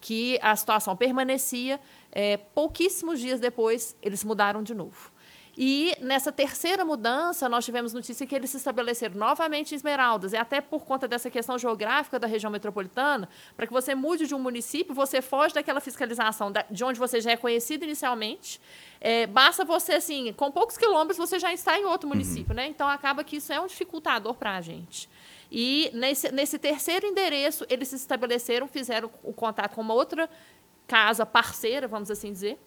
que 0.00 0.38
a 0.42 0.54
situação 0.56 0.96
permanecia. 0.96 1.80
É, 2.10 2.36
pouquíssimos 2.36 3.20
dias 3.20 3.40
depois, 3.40 3.96
eles 4.02 4.24
mudaram 4.24 4.62
de 4.62 4.74
novo. 4.74 5.12
E 5.56 5.96
nessa 6.00 6.32
terceira 6.32 6.84
mudança, 6.84 7.48
nós 7.48 7.64
tivemos 7.64 7.92
notícia 7.92 8.26
que 8.26 8.34
eles 8.34 8.50
se 8.50 8.56
estabeleceram 8.56 9.16
novamente 9.16 9.72
em 9.72 9.76
Esmeraldas, 9.76 10.32
e 10.32 10.36
até 10.36 10.60
por 10.60 10.84
conta 10.84 11.06
dessa 11.06 11.30
questão 11.30 11.58
geográfica 11.58 12.18
da 12.18 12.26
região 12.26 12.50
metropolitana, 12.50 13.28
para 13.56 13.66
que 13.66 13.72
você 13.72 13.94
mude 13.94 14.26
de 14.26 14.34
um 14.34 14.38
município, 14.38 14.94
você 14.94 15.22
foge 15.22 15.54
daquela 15.54 15.80
fiscalização 15.80 16.52
de 16.70 16.84
onde 16.84 16.98
você 16.98 17.20
já 17.20 17.30
é 17.30 17.36
conhecido 17.36 17.84
inicialmente. 17.84 18.60
É, 19.00 19.26
basta 19.26 19.64
você, 19.64 19.92
assim, 19.92 20.32
com 20.32 20.50
poucos 20.50 20.76
quilômetros, 20.76 21.18
você 21.18 21.38
já 21.38 21.52
está 21.52 21.78
em 21.78 21.84
outro 21.84 22.08
município, 22.08 22.50
uhum. 22.50 22.56
né? 22.56 22.66
Então 22.66 22.88
acaba 22.88 23.22
que 23.22 23.36
isso 23.36 23.52
é 23.52 23.60
um 23.60 23.66
dificultador 23.66 24.34
para 24.34 24.56
a 24.56 24.60
gente. 24.60 25.08
E 25.52 25.90
nesse, 25.94 26.32
nesse 26.32 26.58
terceiro 26.58 27.06
endereço, 27.06 27.64
eles 27.68 27.88
se 27.88 27.96
estabeleceram, 27.96 28.66
fizeram 28.66 29.10
o 29.22 29.32
contato 29.32 29.74
com 29.74 29.82
uma 29.82 29.94
outra 29.94 30.28
casa 30.86 31.24
parceira, 31.24 31.86
vamos 31.86 32.10
assim 32.10 32.32
dizer, 32.32 32.58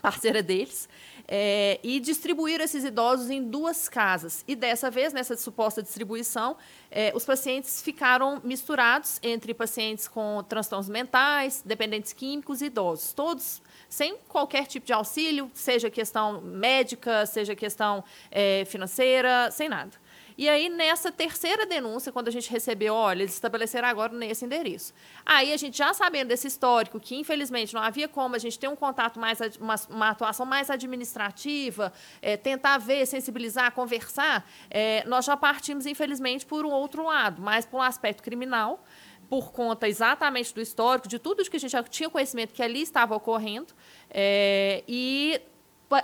parceira 0.00 0.42
deles, 0.42 0.88
é, 1.26 1.78
e 1.82 2.00
distribuir 2.00 2.60
esses 2.60 2.84
idosos 2.84 3.30
em 3.30 3.42
duas 3.42 3.88
casas. 3.88 4.44
E 4.46 4.54
dessa 4.54 4.90
vez, 4.90 5.12
nessa 5.12 5.36
suposta 5.36 5.82
distribuição, 5.82 6.56
é, 6.90 7.12
os 7.14 7.24
pacientes 7.24 7.82
ficaram 7.82 8.40
misturados 8.44 9.18
entre 9.22 9.54
pacientes 9.54 10.08
com 10.08 10.44
transtornos 10.48 10.88
mentais, 10.88 11.62
dependentes 11.64 12.12
químicos 12.12 12.60
e 12.62 12.66
idosos, 12.66 13.12
todos 13.12 13.62
sem 13.88 14.16
qualquer 14.28 14.66
tipo 14.66 14.86
de 14.86 14.92
auxílio, 14.92 15.50
seja 15.52 15.90
questão 15.90 16.40
médica, 16.40 17.26
seja 17.26 17.54
questão 17.54 18.02
é, 18.30 18.64
financeira, 18.64 19.50
sem 19.50 19.68
nada. 19.68 20.01
E 20.36 20.48
aí, 20.48 20.68
nessa 20.68 21.10
terceira 21.10 21.66
denúncia, 21.66 22.12
quando 22.12 22.28
a 22.28 22.30
gente 22.30 22.50
recebeu, 22.50 22.94
olha, 22.94 23.22
eles 23.22 23.34
estabeleceram 23.34 23.88
agora 23.88 24.12
nesse 24.12 24.44
endereço. 24.44 24.92
Aí, 25.24 25.52
a 25.52 25.56
gente 25.56 25.76
já 25.76 25.92
sabendo 25.92 26.28
desse 26.28 26.46
histórico, 26.46 26.98
que 26.98 27.16
infelizmente 27.16 27.74
não 27.74 27.82
havia 27.82 28.08
como 28.08 28.34
a 28.34 28.38
gente 28.38 28.58
ter 28.58 28.68
um 28.68 28.76
contato 28.76 29.18
mais, 29.18 29.38
uma, 29.60 29.74
uma 29.88 30.08
atuação 30.10 30.46
mais 30.46 30.70
administrativa, 30.70 31.92
é, 32.20 32.36
tentar 32.36 32.78
ver, 32.78 33.06
sensibilizar, 33.06 33.72
conversar, 33.72 34.48
é, 34.70 35.04
nós 35.06 35.24
já 35.24 35.36
partimos, 35.36 35.86
infelizmente, 35.86 36.46
por 36.46 36.64
um 36.64 36.70
outro 36.70 37.04
lado, 37.04 37.40
mais 37.40 37.66
por 37.66 37.78
um 37.78 37.82
aspecto 37.82 38.22
criminal, 38.22 38.84
por 39.28 39.50
conta 39.50 39.88
exatamente 39.88 40.54
do 40.54 40.60
histórico, 40.60 41.08
de 41.08 41.18
tudo 41.18 41.42
que 41.48 41.56
a 41.56 41.60
gente 41.60 41.70
já 41.70 41.82
tinha 41.82 42.10
conhecimento 42.10 42.52
que 42.52 42.62
ali 42.62 42.82
estava 42.82 43.16
ocorrendo. 43.16 43.72
É, 44.10 44.84
e 44.86 45.40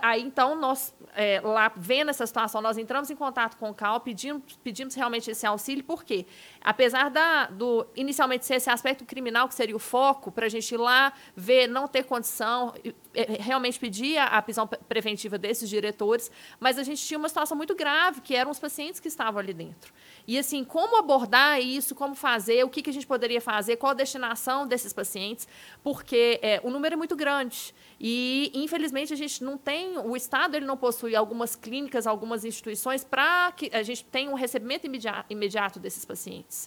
aí, 0.03 0.23
então, 0.23 0.55
nós, 0.55 0.95
é, 1.15 1.41
lá 1.41 1.73
vendo 1.77 2.11
essa 2.11 2.27
situação, 2.27 2.61
nós 2.61 2.79
entramos 2.79 3.11
em 3.11 3.17
contato 3.17 3.57
com 3.57 3.71
o 3.71 3.75
CAL, 3.75 4.01
pedimos, 4.01 4.43
pedimos 4.63 4.95
realmente 4.95 5.31
esse 5.31 5.47
auxílio, 5.47 5.85
porque, 5.85 6.27
apesar 6.63 7.11
da, 7.11 7.47
do 7.47 7.87
inicialmente 7.95 8.45
ser 8.45 8.55
esse 8.55 8.71
aspecto 8.71 9.05
criminal, 9.05 9.49
que 9.49 9.55
seria 9.55 9.77
o 9.77 9.79
foco, 9.79 10.31
para 10.31 10.47
a 10.47 10.49
gente 10.49 10.73
ir 10.73 10.77
lá 10.77 11.13
ver, 11.37 11.67
não 11.67 11.87
ter 11.87 12.05
condição, 12.05 12.75
é, 13.15 13.41
realmente 13.41 13.79
pedir 13.79 14.19
a 14.19 14.41
prisão 14.43 14.67
preventiva 14.67 15.39
desses 15.39 15.69
diretores, 15.69 16.31
mas 16.61 16.79
a 16.79 16.83
gente 16.83 17.05
tinha 17.05 17.19
uma 17.19 17.29
situação 17.29 17.57
muito 17.57 17.75
grave, 17.75 18.21
que 18.21 18.35
eram 18.35 18.51
os 18.51 18.59
pacientes 18.59 19.01
que 19.01 19.09
estavam 19.09 19.41
ali 19.41 19.53
dentro. 19.53 19.93
E, 20.27 20.39
assim, 20.39 20.65
como 20.65 20.97
abordar 20.97 21.61
isso, 21.61 21.95
como 21.95 22.15
fazer, 22.15 22.65
o 22.65 22.69
que, 22.69 22.83
que 22.83 22.91
a 22.91 22.93
gente 22.93 23.07
poderia 23.07 23.41
fazer, 23.41 23.77
qual 23.77 23.91
a 23.91 23.95
destinação 23.95 24.67
desses 24.67 24.93
pacientes, 24.93 25.49
porque 25.83 26.39
é, 26.43 26.61
o 26.63 26.71
número 26.71 26.95
é 26.95 26.97
muito 26.97 27.17
grande. 27.17 27.75
E, 28.01 28.51
infelizmente, 28.55 29.13
a 29.13 29.17
gente 29.17 29.43
não 29.43 29.57
tem, 29.59 29.99
o 29.99 30.17
Estado 30.17 30.57
ele 30.57 30.67
não 30.67 30.77
possui 30.77 31.17
algumas 31.17 31.57
clínicas, 31.57 32.07
algumas 32.07 32.45
instituições 32.45 33.05
para 33.05 33.53
que 33.53 33.71
a 33.75 33.83
gente 33.83 34.05
tenha 34.05 34.31
um 34.31 34.35
recebimento 34.35 34.87
imediato 35.29 35.81
desses 35.81 36.05
pacientes. 36.05 36.58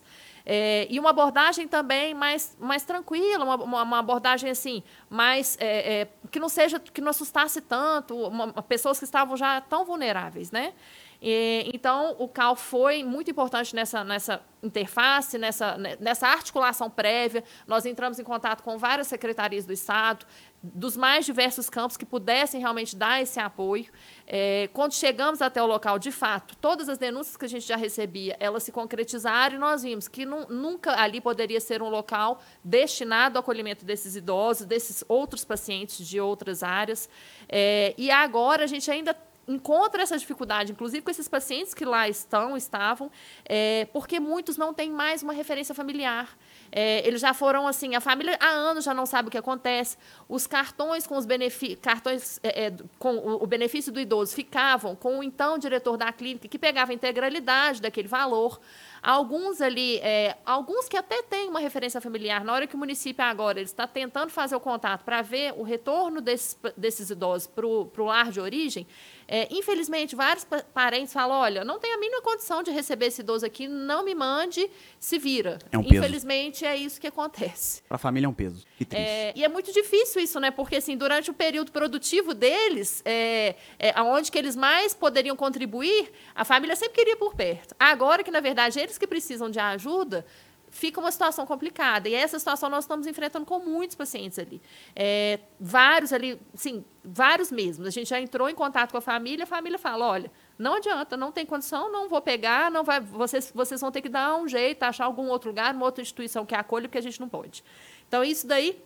É, 0.46 0.88
e 0.90 1.00
uma 1.00 1.12
abordagem 1.12 1.68
também 1.68 2.14
mais, 2.14 2.56
mais 2.60 2.84
tranquila, 2.84 3.44
uma, 3.44 3.84
uma 3.84 4.00
abordagem 4.00 4.50
assim, 4.50 4.84
mais 5.10 5.58
é, 5.60 6.02
é, 6.02 6.08
que 6.32 6.40
não 6.40 6.50
seja, 6.50 6.80
que 6.80 7.02
não 7.02 7.10
assustasse 7.10 7.62
tanto 7.62 8.16
uma, 8.16 8.52
pessoas 8.64 8.98
que 8.98 9.06
estavam 9.06 9.38
já 9.38 9.62
tão 9.62 9.86
vulneráveis, 9.86 10.52
né? 10.52 10.74
E, 11.22 11.70
então, 11.72 12.16
o 12.18 12.28
CAL 12.28 12.56
foi 12.56 13.04
muito 13.04 13.30
importante 13.30 13.76
nessa, 13.76 14.04
nessa 14.04 14.42
interface, 14.64 15.38
nessa, 15.38 15.78
nessa 16.00 16.28
articulação 16.28 16.90
prévia. 16.90 17.44
Nós 17.68 17.86
entramos 17.86 18.18
em 18.18 18.24
contato 18.24 18.64
com 18.64 18.76
várias 18.80 19.06
secretarias 19.06 19.64
do 19.64 19.72
Estado, 19.72 20.26
dos 20.64 20.96
mais 20.96 21.26
diversos 21.26 21.70
campos 21.70 21.98
que 21.98 22.06
pudessem 22.06 22.60
realmente 22.60 22.96
dar 22.96 23.22
esse 23.22 23.40
apoio. 23.40 23.88
É, 24.28 24.70
quando 24.74 24.94
chegamos 24.94 25.42
até 25.42 25.62
o 25.62 25.66
local, 25.66 25.98
de 25.98 26.12
fato, 26.12 26.56
todas 26.58 26.88
as 26.88 26.98
denúncias 26.98 27.36
que 27.36 27.46
a 27.46 27.50
gente 27.50 27.66
já 27.66 27.76
recebia, 27.76 28.38
elas 28.40 28.64
se 28.64 28.72
concretizaram 28.72 29.56
e 29.56 29.60
nós 29.60 29.82
vimos 29.82 30.08
que 30.08 30.26
nunca 30.26 31.02
ali 31.02 31.20
poderia 31.20 31.60
ser 31.60 31.82
um 31.82 31.90
local 31.90 32.42
destinado 32.64 33.38
ao 33.38 33.42
acolhimento 33.42 33.84
desses 33.84 34.16
idosos, 34.16 34.66
desses 34.66 35.04
outros 35.08 35.44
pacientes 35.44 36.06
de 36.08 36.20
outras 36.20 36.62
áreas. 36.62 37.10
É, 37.50 37.96
e 37.98 38.12
agora 38.12 38.64
a 38.64 38.68
gente 38.68 38.90
ainda 38.92 39.16
encontra 39.54 40.04
essa 40.04 40.18
dificuldade, 40.18 40.72
inclusive 40.72 41.02
com 41.02 41.12
esses 41.12 41.28
pacientes 41.28 41.74
que 41.74 41.86
lá 41.86 42.08
estão, 42.08 42.56
estavam, 42.56 43.12
é, 43.46 43.86
porque 43.94 44.20
muitos 44.20 44.58
não 44.58 44.74
têm 44.74 44.90
mais 44.90 45.22
uma 45.22 45.34
referência 45.34 45.76
familiar. 45.76 46.38
É, 46.72 47.06
eles 47.06 47.20
já 47.20 47.34
foram 47.34 47.68
assim, 47.68 47.96
a 47.96 48.02
família 48.02 48.38
há 48.40 48.48
anos 48.48 48.86
já 48.86 48.94
não 48.94 49.06
sabe 49.06 49.28
o 49.28 49.32
que 49.32 49.38
acontece. 49.38 49.98
Os 50.30 50.48
cartões 50.48 51.06
com 51.06 51.18
os 51.18 51.26
benefícios, 51.26 51.80
cartões 51.82 52.40
é, 52.42 52.68
é, 52.68 52.74
com 52.98 53.16
o, 53.16 53.44
o, 53.44 53.48
benefício 53.48 53.92
do 53.92 54.00
idoso 54.00 54.34
ficavam 54.34 54.96
com 54.96 55.20
o 55.20 55.24
então 55.24 55.58
diretor 55.58 55.98
da 55.98 56.12
clínica, 56.14 56.48
que 56.48 56.58
pegava 56.58 56.92
a 56.92 56.96
integralidade 56.96 57.82
daquele 57.82 58.08
valor. 58.08 58.60
Alguns 59.02 59.62
ali, 59.62 59.98
é, 59.98 60.38
alguns 60.46 60.88
que 60.88 60.96
até 60.96 61.24
têm 61.24 61.50
uma 61.50 61.60
referência 61.60 62.00
familiar, 62.00 62.46
na 62.46 62.54
hora 62.54 62.68
que 62.68 62.76
o 62.76 62.78
município 62.78 63.26
agora 63.26 63.60
ele 63.60 63.66
está 63.66 63.88
tentando 63.88 64.30
fazer 64.30 64.56
o 64.56 64.60
contato 64.60 65.04
para 65.04 65.22
ver 65.24 65.54
o 65.58 65.64
retorno 65.64 66.22
desses, 66.22 66.58
desses 66.78 67.10
idosos 67.10 67.48
para 67.48 67.66
o 67.66 68.06
lar 68.06 68.32
de 68.32 68.40
origem, 68.40 68.86
é, 69.34 69.48
infelizmente, 69.50 70.14
vários 70.14 70.46
parentes 70.74 71.14
falam: 71.14 71.38
olha, 71.38 71.64
não 71.64 71.80
tem 71.80 71.94
a 71.94 71.98
mínima 71.98 72.22
condição 72.22 72.62
de 72.62 72.70
receber 72.70 73.06
esse 73.06 73.22
idoso 73.22 73.46
aqui, 73.46 73.66
não 73.66 74.04
me 74.04 74.14
mande, 74.14 74.70
se 75.00 75.18
vira. 75.18 75.58
É 75.72 75.78
um 75.78 75.84
peso. 75.84 75.96
Infelizmente, 75.96 76.66
é 76.66 76.76
isso 76.76 77.00
que 77.00 77.08
acontece. 77.08 77.82
Para 77.88 77.96
a 77.96 77.98
família 77.98 78.28
é 78.28 78.30
um 78.30 78.34
peso. 78.34 78.66
Que 78.78 78.84
triste. 78.84 79.02
É, 79.02 79.32
e 79.34 79.46
é 79.46 79.48
muito 79.48 79.72
difícil 79.72 80.22
isso, 80.22 80.38
né? 80.38 80.52
Porque 80.52 80.76
assim, 80.76 80.98
durante 80.98 81.32
o 81.32 81.34
período 81.34 81.72
produtivo 81.72 82.34
deles, 82.34 83.02
é, 83.06 83.56
é, 83.80 84.02
onde 84.02 84.30
que 84.30 84.38
eles 84.38 84.58
mais 84.58 84.94
poderiam 84.94 85.38
contribuir, 85.38 86.12
a 86.36 86.44
família 86.44 86.76
sempre 86.76 86.96
queria 86.96 87.16
por 87.16 87.34
perto. 87.34 87.74
Agora 87.80 88.26
que, 88.26 88.32
na 88.32 88.42
verdade, 88.42 88.82
eles 88.82 88.98
que 88.98 89.08
precisam 89.08 89.50
de 89.50 89.60
ajuda, 89.60 90.26
fica 90.72 91.00
uma 91.00 91.12
situação 91.12 91.46
complicada. 91.46 92.08
E 92.10 92.16
essa 92.16 92.40
situação 92.40 92.70
nós 92.70 92.86
estamos 92.86 93.06
enfrentando 93.06 93.46
com 93.46 93.60
muitos 93.60 93.96
pacientes 93.96 94.40
ali. 94.40 94.62
É, 94.96 95.40
vários 95.60 96.14
ali, 96.14 96.42
sim, 96.56 96.84
vários 97.04 97.52
mesmo. 97.52 97.86
A 97.86 97.90
gente 97.90 98.10
já 98.10 98.20
entrou 98.20 98.50
em 98.50 98.56
contato 98.56 98.92
com 98.92 98.98
a 98.98 99.02
família, 99.02 99.44
a 99.44 99.48
família 99.48 99.78
fala, 99.78 100.08
olha, 100.08 100.32
não 100.58 100.76
adianta, 100.76 101.18
não 101.18 101.32
tem 101.32 101.46
condição, 101.46 101.92
não 101.92 102.08
vou 102.08 102.22
pegar, 102.22 102.72
não 102.72 102.84
vai, 102.84 103.02
vocês, 103.02 103.52
vocês 103.54 103.82
vão 103.82 103.92
ter 103.92 104.02
que 104.02 104.10
dar 104.10 104.36
um 104.38 104.48
jeito, 104.48 104.82
achar 104.84 105.06
algum 105.06 105.28
outro 105.28 105.50
lugar, 105.50 105.76
uma 105.76 105.86
outra 105.86 106.02
instituição 106.02 106.46
que 106.46 106.56
acolhe, 106.56 106.88
porque 106.88 106.98
a 106.98 107.02
gente 107.02 107.20
não 107.20 107.28
pode. 107.28 107.64
Então, 108.08 108.24
isso 108.24 108.48
daí 108.48 108.82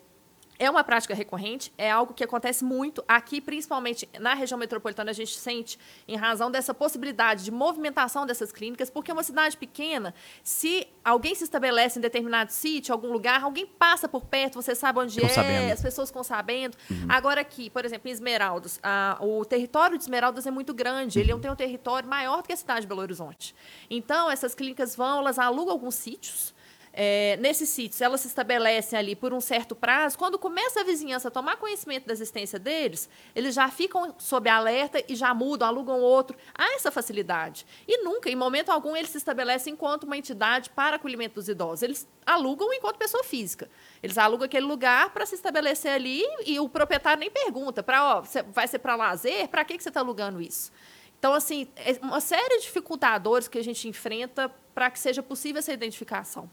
é 0.58 0.70
uma 0.70 0.84
prática 0.84 1.14
recorrente, 1.14 1.72
é 1.78 1.92
algo 1.92 2.14
que 2.14 2.24
acontece 2.24 2.64
muito 2.64 3.04
aqui, 3.08 3.42
principalmente 3.42 4.08
na 4.20 4.34
região 4.34 4.58
metropolitana, 4.58 5.12
a 5.12 5.14
gente 5.14 5.38
sente 5.38 5.78
em 6.08 6.16
razão 6.16 6.50
dessa 6.50 6.74
possibilidade 6.74 7.44
de 7.44 7.52
movimentação 7.52 8.26
dessas 8.26 8.52
clínicas, 8.52 8.90
porque 8.90 9.12
é 9.12 9.14
uma 9.14 9.24
cidade 9.24 9.58
pequena, 9.58 10.14
se 10.44 10.88
alguém 11.04 11.36
se 11.36 11.44
estabelece 11.44 12.00
em 12.00 12.02
determinado 12.02 12.52
sítio, 12.52 12.94
algum 12.94 13.12
lugar, 13.12 13.44
alguém 13.44 13.66
passa 13.66 14.08
por 14.08 14.26
perto, 14.26 14.56
você 14.56 14.74
sabe 14.74 15.00
onde 15.00 15.24
é, 15.24 15.30
sabendo. 15.30 15.72
as 15.72 15.82
pessoas 15.82 16.10
ficam 16.10 16.24
sabendo. 16.24 16.78
Uhum. 16.90 17.06
Agora 17.10 17.42
aqui, 17.42 17.70
por 17.70 17.86
exemplo, 17.86 18.10
em 18.10 18.12
Esmeraldas, 18.12 18.80
a, 18.82 19.18
o 19.22 19.44
território 19.46 19.98
de 19.98 20.04
Esmeraldas 20.04 20.48
é 20.48 20.52
muito 20.52 20.74
grande, 20.74 21.20
uhum. 21.20 21.26
ele 21.26 21.40
tem 21.40 21.52
um 21.52 21.56
território 21.56 22.08
maior 22.08 22.42
do 22.42 22.48
que 22.48 22.54
a 22.54 22.58
cidade 22.58 22.82
de 22.82 22.88
Belo 22.88 23.02
Horizonte. 23.02 23.54
Então, 23.90 24.32
essas 24.32 24.56
clínicas 24.56 24.96
vão, 24.96 25.20
elas 25.20 25.38
alugam 25.38 25.72
alguns 25.72 25.96
sítios, 25.96 26.54
é, 26.98 27.36
nesses 27.42 27.68
sítios, 27.68 28.00
elas 28.00 28.22
se 28.22 28.28
estabelecem 28.28 28.98
ali 28.98 29.18
por 29.18 29.34
um 29.34 29.42
certo 29.42 29.75
prazo. 29.75 30.18
Quando 30.18 30.40
começa 30.40 30.80
a 30.80 30.84
vizinhança 30.86 31.28
a 31.28 31.32
tomar 31.32 31.58
conhecimento 31.58 32.08
da 32.08 32.14
existência 32.14 32.58
deles, 32.58 33.10
eles 33.36 33.54
já 33.54 33.68
ficam 33.68 34.16
sob 34.18 34.50
alerta 34.50 35.04
e 35.06 35.14
já 35.14 35.34
mudam, 35.34 35.68
alugam 35.68 36.00
outro. 36.00 36.38
Há 36.58 36.74
essa 36.75 36.90
facilidade. 36.90 37.66
E 37.86 38.02
nunca, 38.02 38.30
em 38.30 38.36
momento 38.38 38.70
algum, 38.70 38.96
eles 38.96 39.10
se 39.10 39.18
estabelecem 39.18 39.74
enquanto 39.74 40.06
uma 40.06 40.16
entidade 40.16 40.70
para 40.70 40.96
acolhimento 40.96 41.36
dos 41.36 41.50
idosos. 41.50 41.84
Eles 41.84 42.08
alugam 42.25 42.74
enquanto 42.74 42.96
pessoa 42.96 43.25
física. 43.25 43.70
Eles 44.02 44.18
alugam 44.18 44.46
aquele 44.46 44.66
lugar 44.66 45.10
para 45.10 45.25
se 45.25 45.36
estabelecer 45.36 45.92
ali 45.92 46.24
e 46.46 46.58
o 46.62 46.70
proprietário 46.70 47.20
nem 47.20 47.30
pergunta 47.30 47.84
para, 47.84 48.20
ó, 48.20 48.24
vai 48.54 48.70
ser 48.70 48.80
para 48.80 48.96
lazer? 48.96 49.50
Para 49.50 49.66
que, 49.66 49.75
que 49.75 49.84
você 49.84 49.90
está 49.90 50.00
alugando 50.00 50.42
isso? 50.42 50.72
Então, 51.20 51.34
assim, 51.34 51.68
é 51.75 52.00
uma 52.02 52.22
série 52.22 52.56
de 52.56 52.62
dificultadores 52.62 53.50
que 53.50 53.58
a 53.58 53.64
gente 53.64 53.86
enfrenta 53.86 54.48
para 54.74 54.90
que 54.90 54.98
seja 54.98 55.22
possível 55.22 55.60
essa 55.60 55.74
identificação. 55.74 56.50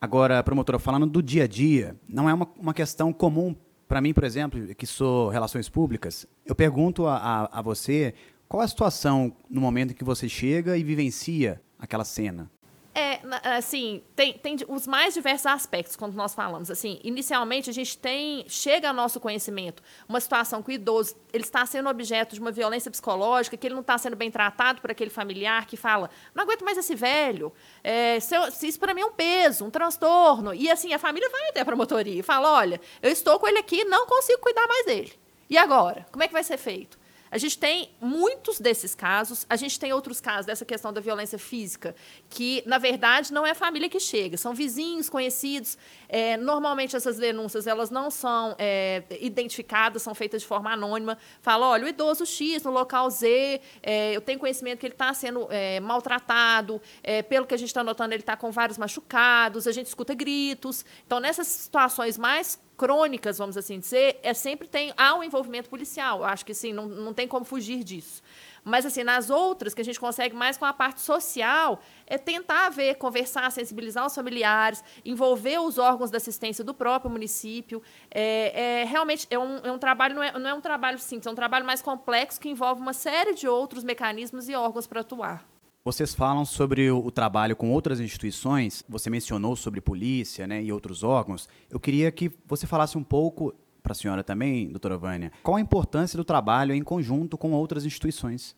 Agora, 0.00 0.42
promotora, 0.42 0.78
falando 0.78 1.06
do 1.06 1.22
dia 1.22 1.44
a 1.44 1.46
dia, 1.46 1.94
não 2.08 2.28
é 2.28 2.32
uma, 2.32 2.48
uma 2.56 2.72
questão 2.72 3.12
comum 3.12 3.54
para 3.86 4.00
mim, 4.00 4.14
por 4.14 4.24
exemplo, 4.24 4.74
que 4.74 4.86
sou 4.86 5.28
relações 5.28 5.68
públicas. 5.68 6.26
Eu 6.46 6.54
pergunto 6.54 7.06
a, 7.06 7.16
a, 7.16 7.58
a 7.58 7.62
você 7.62 8.14
qual 8.48 8.62
a 8.62 8.68
situação 8.68 9.36
no 9.50 9.60
momento 9.60 9.90
em 9.90 9.94
que 9.94 10.04
você 10.04 10.28
chega 10.28 10.78
e 10.78 10.82
vivencia 10.82 11.60
aquela 11.78 12.04
cena. 12.04 12.50
É, 12.92 13.20
assim, 13.56 14.02
tem, 14.16 14.32
tem 14.32 14.56
os 14.66 14.84
mais 14.84 15.14
diversos 15.14 15.46
aspectos 15.46 15.94
quando 15.94 16.14
nós 16.14 16.34
falamos. 16.34 16.70
Assim, 16.70 16.98
inicialmente 17.04 17.70
a 17.70 17.72
gente 17.72 17.96
tem, 17.96 18.44
chega 18.48 18.88
ao 18.88 18.94
nosso 18.94 19.20
conhecimento 19.20 19.80
uma 20.08 20.20
situação 20.20 20.60
que 20.60 20.70
o 20.70 20.72
idoso 20.72 21.14
ele 21.32 21.44
está 21.44 21.64
sendo 21.64 21.88
objeto 21.88 22.34
de 22.34 22.40
uma 22.40 22.50
violência 22.50 22.90
psicológica, 22.90 23.56
que 23.56 23.66
ele 23.66 23.74
não 23.74 23.82
está 23.82 23.96
sendo 23.96 24.16
bem 24.16 24.30
tratado 24.30 24.80
por 24.80 24.90
aquele 24.90 25.10
familiar 25.10 25.66
que 25.66 25.76
fala, 25.76 26.10
não 26.34 26.42
aguento 26.42 26.64
mais 26.64 26.76
esse 26.78 26.96
velho, 26.96 27.52
é, 27.84 28.18
se 28.18 28.34
eu, 28.34 28.50
se 28.50 28.66
isso 28.66 28.80
para 28.80 28.92
mim 28.92 29.02
é 29.02 29.06
um 29.06 29.12
peso, 29.12 29.64
um 29.64 29.70
transtorno. 29.70 30.52
E 30.52 30.68
assim, 30.68 30.92
a 30.92 30.98
família 30.98 31.30
vai 31.30 31.48
até 31.48 31.60
a 31.60 31.64
promotoria 31.64 32.18
e 32.18 32.22
fala, 32.22 32.50
olha, 32.52 32.80
eu 33.00 33.10
estou 33.10 33.38
com 33.38 33.46
ele 33.46 33.58
aqui, 33.58 33.84
não 33.84 34.04
consigo 34.06 34.40
cuidar 34.40 34.66
mais 34.66 34.86
dele. 34.86 35.12
E 35.48 35.56
agora? 35.56 36.06
Como 36.10 36.24
é 36.24 36.26
que 36.26 36.32
vai 36.32 36.42
ser 36.42 36.56
feito? 36.56 36.99
A 37.30 37.38
gente 37.38 37.56
tem 37.56 37.90
muitos 38.00 38.58
desses 38.58 38.94
casos, 38.94 39.46
a 39.48 39.54
gente 39.54 39.78
tem 39.78 39.92
outros 39.92 40.20
casos 40.20 40.46
dessa 40.46 40.64
questão 40.64 40.92
da 40.92 41.00
violência 41.00 41.38
física, 41.38 41.94
que, 42.28 42.62
na 42.66 42.76
verdade, 42.76 43.32
não 43.32 43.46
é 43.46 43.50
a 43.50 43.54
família 43.54 43.88
que 43.88 44.00
chega, 44.00 44.36
são 44.36 44.52
vizinhos, 44.52 45.08
conhecidos. 45.08 45.78
É, 46.08 46.36
normalmente, 46.36 46.96
essas 46.96 47.18
denúncias 47.18 47.66
elas 47.68 47.90
não 47.90 48.10
são 48.10 48.56
é, 48.58 49.04
identificadas, 49.20 50.02
são 50.02 50.14
feitas 50.14 50.42
de 50.42 50.48
forma 50.48 50.72
anônima. 50.72 51.16
Fala, 51.40 51.68
olha, 51.68 51.84
o 51.84 51.88
idoso 51.88 52.26
X 52.26 52.64
no 52.64 52.72
local 52.72 53.08
Z, 53.10 53.60
é, 53.82 54.16
eu 54.16 54.20
tenho 54.20 54.38
conhecimento 54.38 54.80
que 54.80 54.86
ele 54.86 54.94
está 54.94 55.14
sendo 55.14 55.46
é, 55.50 55.78
maltratado, 55.78 56.82
é, 57.02 57.22
pelo 57.22 57.46
que 57.46 57.54
a 57.54 57.58
gente 57.58 57.68
está 57.68 57.84
notando, 57.84 58.12
ele 58.12 58.22
está 58.22 58.36
com 58.36 58.50
vários 58.50 58.76
machucados, 58.76 59.68
a 59.68 59.72
gente 59.72 59.86
escuta 59.86 60.14
gritos. 60.14 60.84
Então, 61.06 61.20
nessas 61.20 61.46
situações 61.46 62.18
mais 62.18 62.58
crônicas, 62.80 63.36
vamos 63.36 63.58
assim 63.58 63.78
dizer, 63.78 64.18
é 64.22 64.32
sempre 64.32 64.66
tem 64.66 64.90
há 64.96 65.14
um 65.14 65.22
envolvimento 65.22 65.68
policial. 65.68 66.20
Eu 66.20 66.24
acho 66.24 66.46
que 66.46 66.54
sim, 66.54 66.72
não, 66.72 66.88
não 66.88 67.12
tem 67.12 67.28
como 67.28 67.44
fugir 67.44 67.84
disso. 67.84 68.22
Mas 68.64 68.86
assim, 68.86 69.04
nas 69.04 69.28
outras 69.28 69.74
que 69.74 69.82
a 69.82 69.84
gente 69.84 70.00
consegue 70.00 70.34
mais 70.34 70.56
com 70.56 70.64
a 70.64 70.72
parte 70.72 71.02
social, 71.02 71.82
é 72.06 72.16
tentar 72.16 72.70
ver, 72.70 72.94
conversar, 72.94 73.52
sensibilizar 73.52 74.06
os 74.06 74.14
familiares, 74.14 74.82
envolver 75.04 75.58
os 75.58 75.76
órgãos 75.76 76.10
da 76.10 76.16
assistência 76.16 76.64
do 76.64 76.72
próprio 76.72 77.10
município. 77.10 77.82
É, 78.10 78.80
é 78.80 78.84
realmente 78.84 79.26
é 79.30 79.38
um, 79.38 79.58
é 79.58 79.70
um 79.70 79.78
trabalho 79.78 80.14
não 80.14 80.22
é, 80.22 80.38
não 80.38 80.48
é 80.48 80.54
um 80.54 80.60
trabalho 80.62 80.98
simples, 80.98 81.26
é 81.26 81.30
um 81.30 81.34
trabalho 81.34 81.66
mais 81.66 81.82
complexo 81.82 82.40
que 82.40 82.48
envolve 82.48 82.80
uma 82.80 82.94
série 82.94 83.34
de 83.34 83.46
outros 83.46 83.84
mecanismos 83.84 84.48
e 84.48 84.54
órgãos 84.54 84.86
para 84.86 85.02
atuar. 85.02 85.46
Vocês 85.82 86.14
falam 86.14 86.44
sobre 86.44 86.90
o, 86.90 87.10
trabalho 87.10 87.56
com 87.56 87.72
outras 87.72 88.00
instituições, 88.00 88.84
você 88.86 89.08
mencionou 89.08 89.56
sobre 89.56 89.80
polícia 89.80 90.46
né, 90.46 90.62
e 90.62 90.70
outros 90.70 91.02
órgãos. 91.02 91.48
Eu 91.70 91.80
queria 91.80 92.12
que 92.12 92.30
você 92.44 92.66
falasse 92.66 92.98
um 92.98 93.02
pouco, 93.02 93.54
para 93.82 93.92
a 93.92 93.94
senhora 93.94 94.22
também, 94.22 94.68
doutora 94.68 94.98
Vânia, 94.98 95.32
qual 95.42 95.56
a 95.56 95.60
importância 95.60 96.18
do 96.18 96.24
trabalho 96.24 96.74
em 96.74 96.82
conjunto 96.82 97.38
com 97.38 97.52
outras 97.52 97.86
instituições? 97.86 98.54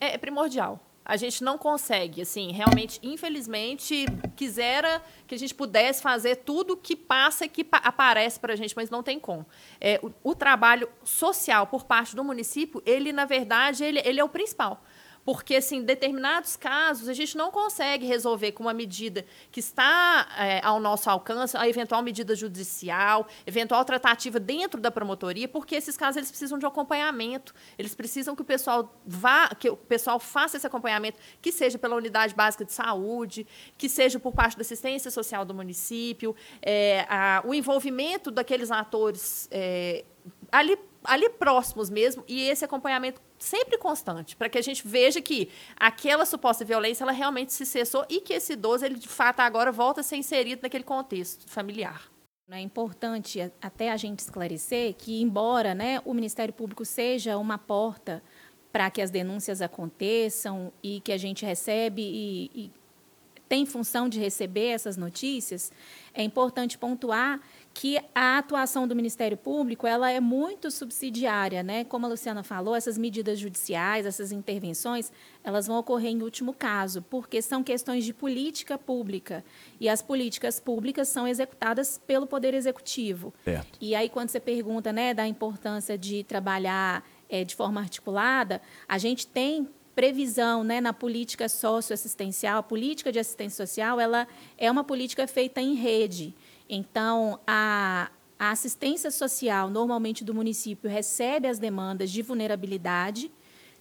É, 0.00 0.14
é 0.14 0.18
primordial. 0.18 0.80
A 1.04 1.16
gente 1.16 1.44
não 1.44 1.56
consegue, 1.56 2.22
assim, 2.22 2.50
realmente, 2.50 2.98
infelizmente, 3.04 4.06
quisera 4.34 5.00
que 5.28 5.34
a 5.36 5.38
gente 5.38 5.54
pudesse 5.54 6.02
fazer 6.02 6.36
tudo 6.36 6.76
que 6.76 6.96
passa 6.96 7.44
e 7.44 7.48
que 7.48 7.62
pa 7.62 7.76
aparece 7.76 8.40
para 8.40 8.54
a 8.54 8.56
gente, 8.56 8.74
mas 8.74 8.90
não 8.90 9.02
tem 9.02 9.20
como. 9.20 9.46
É, 9.80 10.00
o, 10.02 10.10
o, 10.30 10.34
trabalho 10.34 10.88
social 11.04 11.68
por 11.68 11.84
parte 11.84 12.16
do 12.16 12.24
município, 12.24 12.82
ele, 12.84 13.12
na 13.12 13.26
verdade, 13.26 13.84
ele, 13.84 14.00
ele 14.04 14.18
é 14.18 14.24
o 14.24 14.28
principal 14.28 14.82
porque 15.24 15.56
assim, 15.56 15.78
em 15.78 15.82
determinados 15.82 16.56
casos 16.56 17.08
a 17.08 17.14
gente 17.14 17.36
não 17.36 17.50
consegue 17.50 18.06
resolver 18.06 18.52
com 18.52 18.64
uma 18.64 18.74
medida 18.74 19.24
que 19.50 19.60
está 19.60 20.28
é, 20.38 20.60
ao 20.62 20.78
nosso 20.78 21.08
alcance, 21.08 21.56
a 21.56 21.68
eventual 21.68 22.02
medida 22.02 22.34
judicial, 22.34 23.26
eventual 23.46 23.84
tratativa 23.84 24.38
dentro 24.38 24.80
da 24.80 24.90
promotoria, 24.90 25.48
porque 25.48 25.74
esses 25.74 25.96
casos 25.96 26.16
eles 26.16 26.30
precisam 26.30 26.58
de 26.58 26.64
um 26.64 26.68
acompanhamento, 26.68 27.54
eles 27.78 27.94
precisam 27.94 28.36
que 28.36 28.42
o 28.42 28.44
pessoal 28.44 28.94
vá, 29.06 29.48
que 29.48 29.70
o 29.70 29.76
pessoal 29.76 30.20
faça 30.20 30.56
esse 30.56 30.66
acompanhamento, 30.66 31.18
que 31.40 31.50
seja 31.50 31.78
pela 31.78 31.96
unidade 31.96 32.34
básica 32.34 32.64
de 32.64 32.72
saúde, 32.72 33.46
que 33.78 33.88
seja 33.88 34.18
por 34.18 34.32
parte 34.32 34.56
da 34.56 34.62
assistência 34.62 35.10
social 35.10 35.44
do 35.44 35.54
município, 35.54 36.36
é, 36.60 37.06
a, 37.08 37.42
o 37.44 37.54
envolvimento 37.54 38.30
daqueles 38.30 38.70
atores 38.70 39.48
é, 39.50 40.04
ali 40.52 40.78
ali 41.04 41.28
próximos 41.28 41.90
mesmo, 41.90 42.24
e 42.26 42.48
esse 42.48 42.64
acompanhamento 42.64 43.20
sempre 43.38 43.78
constante, 43.78 44.36
para 44.36 44.48
que 44.48 44.58
a 44.58 44.62
gente 44.62 44.86
veja 44.86 45.20
que 45.20 45.48
aquela 45.76 46.24
suposta 46.24 46.64
violência 46.64 47.04
ela 47.04 47.12
realmente 47.12 47.52
se 47.52 47.66
cessou 47.66 48.04
e 48.08 48.20
que 48.20 48.32
esse 48.32 48.54
idoso, 48.54 48.84
ele 48.84 48.96
de 48.96 49.08
fato 49.08 49.40
agora 49.40 49.70
volta 49.70 50.00
a 50.00 50.04
ser 50.04 50.16
inserido 50.16 50.62
naquele 50.62 50.84
contexto 50.84 51.48
familiar. 51.48 52.10
É 52.50 52.60
importante 52.60 53.40
até 53.62 53.90
a 53.90 53.96
gente 53.96 54.18
esclarecer 54.18 54.94
que, 54.94 55.22
embora 55.22 55.74
né, 55.74 56.00
o 56.04 56.12
Ministério 56.12 56.52
Público 56.52 56.84
seja 56.84 57.38
uma 57.38 57.56
porta 57.56 58.22
para 58.70 58.90
que 58.90 59.00
as 59.00 59.10
denúncias 59.10 59.62
aconteçam 59.62 60.72
e 60.82 61.00
que 61.00 61.12
a 61.12 61.16
gente 61.16 61.44
recebe 61.44 62.02
e, 62.02 62.50
e 62.54 62.72
tem 63.48 63.64
função 63.64 64.08
de 64.08 64.18
receber 64.18 64.68
essas 64.68 64.96
notícias, 64.96 65.72
é 66.12 66.22
importante 66.22 66.76
pontuar 66.76 67.40
que 67.74 67.98
a 68.14 68.38
atuação 68.38 68.86
do 68.86 68.94
Ministério 68.94 69.36
Público 69.36 69.84
ela 69.84 70.08
é 70.08 70.20
muito 70.20 70.70
subsidiária, 70.70 71.60
né? 71.60 71.82
Como 71.82 72.06
a 72.06 72.08
Luciana 72.08 72.44
falou, 72.44 72.76
essas 72.76 72.96
medidas 72.96 73.36
judiciais, 73.40 74.06
essas 74.06 74.30
intervenções, 74.30 75.10
elas 75.42 75.66
vão 75.66 75.76
ocorrer 75.76 76.12
em 76.12 76.22
último 76.22 76.54
caso, 76.54 77.02
porque 77.02 77.42
são 77.42 77.64
questões 77.64 78.04
de 78.04 78.14
política 78.14 78.78
pública 78.78 79.44
e 79.80 79.88
as 79.88 80.00
políticas 80.00 80.60
públicas 80.60 81.08
são 81.08 81.26
executadas 81.26 82.00
pelo 82.06 82.28
Poder 82.28 82.54
Executivo. 82.54 83.34
Certo. 83.42 83.76
E 83.80 83.92
aí 83.96 84.08
quando 84.08 84.28
você 84.28 84.38
pergunta, 84.38 84.92
né, 84.92 85.12
da 85.12 85.26
importância 85.26 85.98
de 85.98 86.22
trabalhar 86.22 87.04
é, 87.28 87.42
de 87.42 87.56
forma 87.56 87.80
articulada, 87.80 88.62
a 88.88 88.98
gente 88.98 89.26
tem 89.26 89.68
previsão 89.94 90.64
né, 90.64 90.80
na 90.80 90.92
política 90.92 91.48
socioassistencial, 91.48 92.58
a 92.58 92.62
política 92.62 93.10
de 93.10 93.18
assistência 93.18 93.66
social, 93.66 94.00
ela 94.00 94.26
é 94.58 94.70
uma 94.70 94.84
política 94.84 95.26
feita 95.26 95.60
em 95.60 95.74
rede. 95.74 96.34
Então, 96.68 97.38
a, 97.46 98.10
a 98.38 98.50
assistência 98.50 99.10
social, 99.10 99.68
normalmente 99.70 100.24
do 100.24 100.34
município, 100.34 100.88
recebe 100.88 101.46
as 101.46 101.58
demandas 101.58 102.10
de 102.10 102.22
vulnerabilidade 102.22 103.30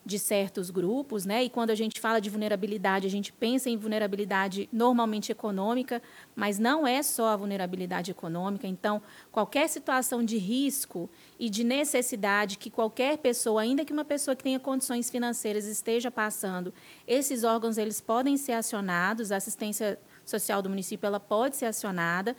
de 0.06 0.20
certos 0.20 0.70
grupos, 0.70 1.26
né? 1.26 1.44
E 1.44 1.50
quando 1.50 1.70
a 1.70 1.76
gente 1.76 2.00
fala 2.00 2.20
de 2.20 2.30
vulnerabilidade, 2.30 3.08
a 3.08 3.10
gente 3.10 3.32
pensa 3.32 3.70
em 3.70 3.78
vulnerabilidade 3.78 4.68
normalmente 4.72 5.32
econômica, 5.32 6.02
mas 6.36 6.60
não 6.60 6.86
é 6.86 7.02
só 7.02 7.28
a 7.28 7.38
vulnerabilidade 7.38 8.12
econômica. 8.12 8.68
Então, 8.68 9.02
qualquer 9.32 9.68
situação 9.70 10.24
de 10.24 10.38
risco 10.38 11.10
e 11.40 11.50
de 11.50 11.64
necessidade 11.64 12.58
que 12.58 12.70
qualquer 12.70 13.18
pessoa, 13.18 13.62
ainda 13.62 13.86
que 13.86 13.94
uma 13.94 14.04
pessoa 14.04 14.36
que 14.36 14.44
tenha 14.44 14.60
condições 14.60 15.10
financeiras 15.10 15.66
esteja 15.66 16.12
passando, 16.12 16.74
esses 17.08 17.46
órgãos 17.46 17.78
eles 17.78 18.02
podem 18.02 18.36
ser 18.36 18.54
acionados, 18.54 19.32
a 19.32 19.38
assistência 19.38 19.98
social 20.26 20.62
do 20.62 20.70
município 20.70 21.08
ela 21.08 21.20
pode 21.20 21.56
ser 21.56 21.66
acionada 21.66 22.36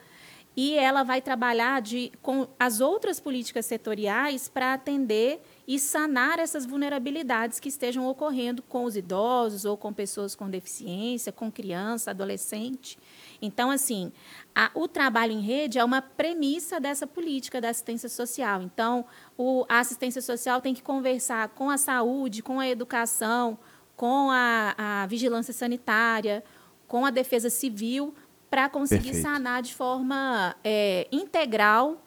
e 0.56 0.74
ela 0.74 1.02
vai 1.02 1.20
trabalhar 1.20 1.82
de, 1.82 2.12
com 2.22 2.46
as 2.58 2.80
outras 2.80 3.18
políticas 3.18 3.66
setoriais 3.66 4.48
para 4.48 4.74
atender 4.74 5.42
e 5.66 5.78
sanar 5.78 6.38
essas 6.38 6.64
vulnerabilidades 6.64 7.58
que 7.58 7.68
estejam 7.68 8.06
ocorrendo 8.06 8.62
com 8.62 8.84
os 8.84 8.96
idosos 8.96 9.64
ou 9.64 9.76
com 9.76 9.92
pessoas 9.92 10.34
com 10.34 10.48
deficiência, 10.48 11.32
com 11.32 11.50
criança, 11.50 12.10
adolescente. 12.10 12.98
Então, 13.42 13.70
assim, 13.70 14.12
a, 14.54 14.70
o 14.74 14.86
trabalho 14.86 15.32
em 15.32 15.40
rede 15.40 15.78
é 15.78 15.84
uma 15.84 16.00
premissa 16.00 16.78
dessa 16.78 17.06
política 17.06 17.60
da 17.60 17.70
assistência 17.70 18.08
social. 18.08 18.62
Então, 18.62 19.04
o, 19.36 19.64
a 19.68 19.80
assistência 19.80 20.22
social 20.22 20.60
tem 20.60 20.72
que 20.74 20.82
conversar 20.82 21.48
com 21.48 21.68
a 21.68 21.76
saúde, 21.76 22.42
com 22.42 22.60
a 22.60 22.68
educação, 22.68 23.58
com 23.96 24.30
a, 24.30 24.74
a 24.76 25.06
vigilância 25.06 25.52
sanitária, 25.52 26.44
com 26.86 27.04
a 27.04 27.10
defesa 27.10 27.50
civil, 27.50 28.14
para 28.54 28.68
conseguir 28.68 29.06
Perfeito. 29.06 29.22
sanar 29.24 29.62
de 29.62 29.74
forma 29.74 30.54
é, 30.62 31.08
integral 31.10 32.00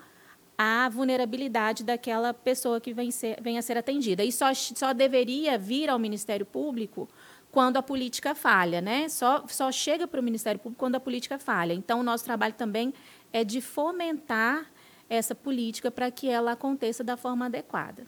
a 0.57 0.87
vulnerabilidade 0.87 1.83
daquela 1.83 2.33
pessoa 2.33 2.79
que 2.79 2.93
vem, 2.93 3.11
ser, 3.11 3.37
vem 3.41 3.57
a 3.57 3.61
ser 3.61 3.77
atendida. 3.77 4.23
E 4.23 4.31
só, 4.31 4.53
só 4.53 4.93
deveria 4.93 5.57
vir 5.57 5.89
ao 5.89 5.99
Ministério 5.99 6.45
Público 6.45 7.09
quando 7.51 7.75
a 7.75 7.83
política 7.83 8.33
falha, 8.33 8.79
né? 8.79 9.09
Só, 9.09 9.45
só 9.49 9.69
chega 9.73 10.07
para 10.07 10.21
o 10.21 10.23
Ministério 10.23 10.57
Público 10.57 10.79
quando 10.79 10.95
a 10.95 11.01
política 11.01 11.37
falha. 11.37 11.73
Então, 11.73 11.99
o 11.99 12.03
nosso 12.03 12.23
trabalho 12.23 12.53
também 12.53 12.93
é 13.33 13.43
de 13.43 13.59
fomentar 13.59 14.71
essa 15.09 15.35
política 15.35 15.91
para 15.91 16.09
que 16.09 16.29
ela 16.29 16.53
aconteça 16.53 17.03
da 17.03 17.17
forma 17.17 17.47
adequada. 17.47 18.07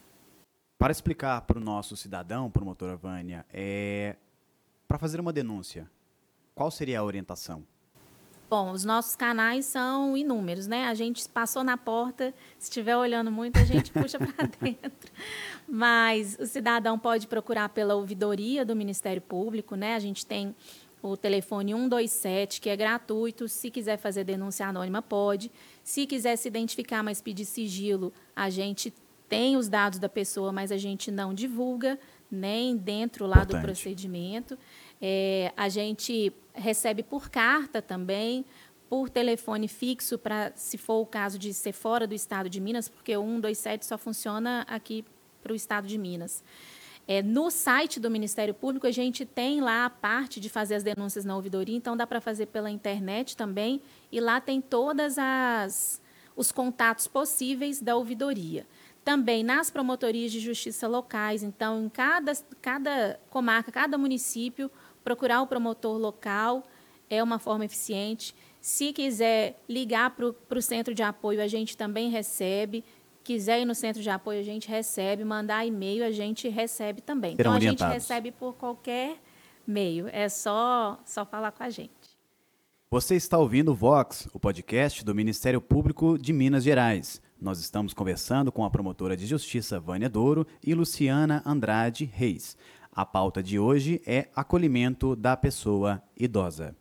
Para 0.78 0.94
explicar 0.94 1.42
para 1.42 1.58
o 1.58 1.62
nosso 1.62 1.98
cidadão, 1.98 2.50
promotora 2.50 2.96
Vânia, 2.96 3.46
é, 3.52 4.16
para 4.88 4.98
fazer 4.98 5.20
uma 5.20 5.34
denúncia, 5.34 5.92
qual 6.56 6.72
seria 6.72 7.02
a 7.02 7.04
orientação? 7.04 7.68
Bom, 8.50 8.72
os 8.72 8.84
nossos 8.84 9.16
canais 9.16 9.66
são 9.66 10.18
inúmeros, 10.18 10.66
né? 10.66 10.88
A 10.88 10.96
gente 10.96 11.30
passou 11.30 11.64
na 11.64 11.78
porta, 11.78 12.34
se 12.58 12.70
estiver 12.70 12.98
olhando 12.98 13.32
muito, 13.32 13.60
a 13.60 13.64
gente 13.64 13.92
puxa 13.92 14.18
para 14.18 14.48
dentro. 14.60 15.12
Mas 15.68 16.36
o 16.40 16.48
cidadão 16.48 16.98
pode 16.98 17.28
procurar 17.28 17.70
pela 17.70 17.94
ouvidoria 17.94 18.66
do 18.66 18.76
Ministério 18.76 19.22
Público, 19.22 19.76
né? 19.76 19.94
A 19.94 20.00
gente 20.00 20.26
tem 20.26 20.56
o 21.00 21.16
telefone 21.16 21.74
127, 21.74 22.60
que 22.60 22.70
é 22.70 22.76
gratuito. 22.76 23.48
Se 23.48 23.70
quiser 23.70 23.98
fazer 23.98 24.24
denúncia 24.24 24.68
anônima, 24.68 25.00
pode. 25.00 25.52
Se 25.84 26.08
quiser 26.08 26.36
se 26.36 26.48
identificar, 26.48 27.04
mas 27.04 27.22
pedir 27.22 27.46
sigilo, 27.46 28.12
a 28.36 28.50
gente 28.50 28.92
tem 29.30 29.58
os 29.58 29.70
dados 29.70 30.00
da 30.00 30.10
pessoa, 30.10 30.52
mas 30.52 30.72
a 30.72 30.78
gente 30.78 31.12
não 31.12 31.36
divulga, 31.36 32.00
nem 32.32 32.76
dentro 32.76 33.28
lá 33.28 33.38
Importante. 33.38 33.62
do 33.62 33.64
procedimento. 33.64 34.58
É, 35.02 35.54
a 35.56 35.70
gente 35.70 36.34
recebe 36.54 37.04
por 37.04 37.30
carta 37.30 37.82
também, 37.82 38.46
por 38.90 39.10
telefone 39.10 39.68
fixo, 39.68 40.18
para 40.18 40.52
se 40.56 40.78
for 40.78 41.02
o 41.02 41.06
caso 41.06 41.38
de 41.38 41.54
ser 41.54 41.74
fora 41.74 42.08
do 42.08 42.16
estado 42.16 42.50
de 42.50 42.60
Minas, 42.60 42.90
porque 42.90 43.16
o 43.16 43.22
127 43.22 43.86
só 43.86 43.98
funciona 43.98 44.66
aqui 44.68 45.06
para 45.42 45.54
o 45.54 45.56
estado 45.56 45.88
de 45.88 45.98
Minas. 45.98 46.44
É, 47.08 47.24
no 47.24 47.50
site 47.50 48.00
do 48.00 48.10
Ministério 48.10 48.54
Público, 48.54 48.86
a 48.86 48.92
gente 48.92 49.26
tem 49.26 49.62
lá 49.62 49.86
a 49.86 49.90
parte 49.90 50.40
de 50.40 50.50
fazer 50.50 50.76
as 50.76 50.84
denúncias 50.84 51.26
na 51.26 51.36
ouvidoria, 51.36 51.76
então 51.76 51.98
dá 51.98 52.06
para 52.06 52.22
fazer 52.22 52.48
pela 52.48 52.70
internet 52.70 53.36
também, 53.36 53.82
e 54.12 54.20
lá 54.20 54.40
tem 54.40 54.62
todas 54.62 55.18
as 55.18 56.02
os 56.36 56.54
contatos 56.54 57.06
possíveis 57.06 57.82
da 57.82 57.98
ouvidoria. 57.98 58.66
Também 59.04 59.44
nas 59.44 59.70
promotorias 59.70 60.32
de 60.32 60.40
justiça 60.40 60.88
locais, 60.88 61.44
então 61.44 61.84
em 61.84 61.90
cada, 61.90 62.32
cada 62.62 63.20
comarca, 63.30 63.72
cada 63.72 63.98
município, 63.98 64.72
procurar 65.04 65.42
o 65.42 65.48
promotor 65.48 65.98
local 65.98 66.64
é 67.10 67.22
uma 67.24 67.40
forma 67.40 67.66
eficiente. 67.66 68.36
Se 68.62 68.92
quiser 68.94 69.62
ligar 69.68 70.16
para 70.16 70.58
o 70.58 70.62
centro 70.62 70.94
de 70.94 71.02
apoio, 71.02 71.42
a 71.42 71.48
gente 71.48 71.76
também 71.76 72.10
recebe. 72.10 72.84
Quiser 73.24 73.62
ir 73.62 73.66
no 73.66 73.76
centro 73.76 74.02
de 74.02 74.10
apoio, 74.10 74.40
a 74.40 74.44
gente 74.44 74.68
recebe. 74.68 75.24
Mandar 75.24 75.66
e-mail, 75.66 76.04
a 76.04 76.12
gente 76.12 76.48
recebe 76.50 77.02
também. 77.02 77.36
Serão 77.36 77.58
então, 77.58 77.58
a 77.58 77.72
gente 77.72 77.84
recebe 77.84 78.32
por 78.32 78.54
qualquer 78.56 79.18
meio. 79.66 80.08
É 80.12 80.28
só, 80.28 81.00
só 81.06 81.26
falar 81.26 81.52
com 81.52 81.64
a 81.64 81.70
gente. 81.70 81.94
Você 82.92 83.16
está 83.16 83.38
ouvindo 83.38 83.72
o 83.72 83.76
Vox, 83.76 84.28
o 84.34 84.40
podcast 84.40 85.06
do 85.06 85.14
Ministério 85.14 85.62
Público 85.62 86.18
de 86.18 86.34
Minas 86.34 86.64
Gerais. 86.64 87.22
Nós 87.40 87.60
estamos 87.60 87.94
conversando 87.94 88.52
com 88.52 88.66
a 88.66 88.70
promotora 88.70 89.16
de 89.16 89.28
justiça 89.28 89.80
Vânia 89.80 90.10
Douro 90.10 90.46
e 90.66 90.74
Luciana 90.74 91.42
Andrade 91.46 92.04
Reis. 92.04 92.58
A 92.92 93.06
pauta 93.06 93.42
de 93.42 93.60
hoje 93.60 94.02
é 94.06 94.28
acolhimento 94.36 95.16
da 95.16 95.38
pessoa 95.38 96.02
idosa. 96.18 96.76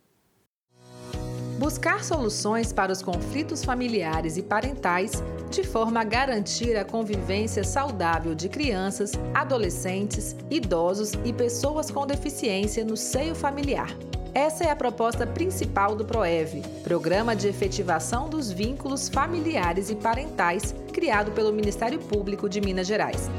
Buscar 1.59 2.03
soluções 2.03 2.71
para 2.71 2.91
os 2.91 3.01
conflitos 3.01 3.65
familiares 3.65 4.37
e 4.37 4.41
parentais 4.41 5.21
de 5.49 5.63
forma 5.63 5.99
a 5.99 6.03
garantir 6.03 6.77
a 6.77 6.85
convivência 6.85 7.63
saudável 7.63 8.33
de 8.33 8.47
crianças, 8.47 9.11
adolescentes, 9.33 10.35
idosos 10.49 11.13
e 11.25 11.33
pessoas 11.33 11.91
com 11.91 12.07
deficiência 12.07 12.85
no 12.85 12.95
seio 12.95 13.35
familiar. 13.35 13.89
Essa 14.33 14.63
é 14.63 14.69
a 14.69 14.75
proposta 14.75 15.25
principal 15.25 15.95
do 15.95 16.05
PROEV, 16.05 16.61
Programa 16.83 17.35
de 17.35 17.47
Efetivação 17.47 18.29
dos 18.29 18.51
Vínculos 18.51 19.09
Familiares 19.09 19.89
e 19.89 19.95
Parentais, 19.95 20.73
criado 20.93 21.31
pelo 21.31 21.51
Ministério 21.51 21.99
Público 21.99 22.47
de 22.47 22.61
Minas 22.61 22.87
Gerais. 22.87 23.29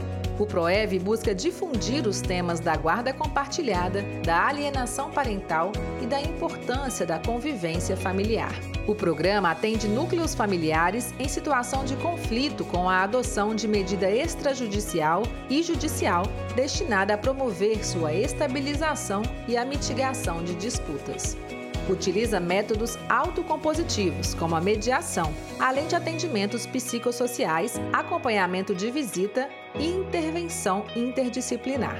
O 0.40 0.46
PROEV 0.46 0.98
busca 0.98 1.34
difundir 1.34 2.06
os 2.06 2.22
temas 2.22 2.60
da 2.60 2.74
guarda 2.74 3.12
compartilhada, 3.12 4.02
da 4.24 4.46
alienação 4.46 5.10
parental 5.10 5.70
e 6.00 6.06
da 6.06 6.18
importância 6.18 7.04
da 7.04 7.18
convivência 7.18 7.94
familiar. 7.94 8.50
O 8.86 8.94
programa 8.94 9.50
atende 9.50 9.86
núcleos 9.86 10.34
familiares 10.34 11.12
em 11.18 11.28
situação 11.28 11.84
de 11.84 11.94
conflito 11.96 12.64
com 12.64 12.88
a 12.88 13.02
adoção 13.02 13.54
de 13.54 13.68
medida 13.68 14.10
extrajudicial 14.10 15.24
e 15.50 15.62
judicial 15.62 16.22
destinada 16.56 17.12
a 17.12 17.18
promover 17.18 17.84
sua 17.84 18.14
estabilização 18.14 19.20
e 19.46 19.58
a 19.58 19.64
mitigação 19.66 20.42
de 20.42 20.54
disputas. 20.54 21.36
Utiliza 21.86 22.40
métodos 22.40 22.96
autocompositivos, 23.10 24.32
como 24.32 24.56
a 24.56 24.60
mediação, 24.60 25.34
além 25.58 25.86
de 25.86 25.96
atendimentos 25.96 26.64
psicossociais, 26.64 27.78
acompanhamento 27.92 28.74
de 28.74 28.90
visita 28.90 29.46
e 29.74 29.86
intervenção 29.86 30.84
interdisciplinar. 30.96 31.98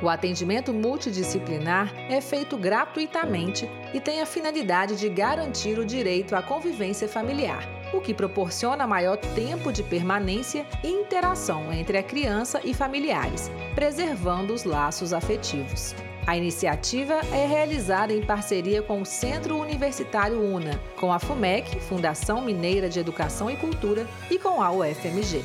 O 0.00 0.08
atendimento 0.08 0.72
multidisciplinar 0.72 1.92
é 2.08 2.20
feito 2.20 2.56
gratuitamente 2.56 3.68
e 3.92 3.98
tem 3.98 4.20
a 4.20 4.26
finalidade 4.26 4.96
de 4.96 5.08
garantir 5.08 5.78
o 5.78 5.84
direito 5.84 6.36
à 6.36 6.42
convivência 6.42 7.08
familiar, 7.08 7.68
o 7.92 8.00
que 8.00 8.14
proporciona 8.14 8.86
maior 8.86 9.16
tempo 9.16 9.72
de 9.72 9.82
permanência 9.82 10.64
e 10.84 10.88
interação 10.88 11.72
entre 11.72 11.98
a 11.98 12.02
criança 12.02 12.60
e 12.64 12.72
familiares, 12.72 13.50
preservando 13.74 14.54
os 14.54 14.62
laços 14.62 15.12
afetivos. 15.12 15.96
A 16.28 16.36
iniciativa 16.36 17.14
é 17.32 17.46
realizada 17.46 18.12
em 18.12 18.22
parceria 18.22 18.82
com 18.82 19.00
o 19.00 19.06
Centro 19.06 19.56
Universitário 19.56 20.38
UNA, 20.38 20.78
com 21.00 21.10
a 21.10 21.18
FUMEC, 21.18 21.80
Fundação 21.80 22.42
Mineira 22.42 22.88
de 22.88 23.00
Educação 23.00 23.50
e 23.50 23.56
Cultura, 23.56 24.06
e 24.30 24.38
com 24.38 24.62
a 24.62 24.70
UFMG. 24.70 25.42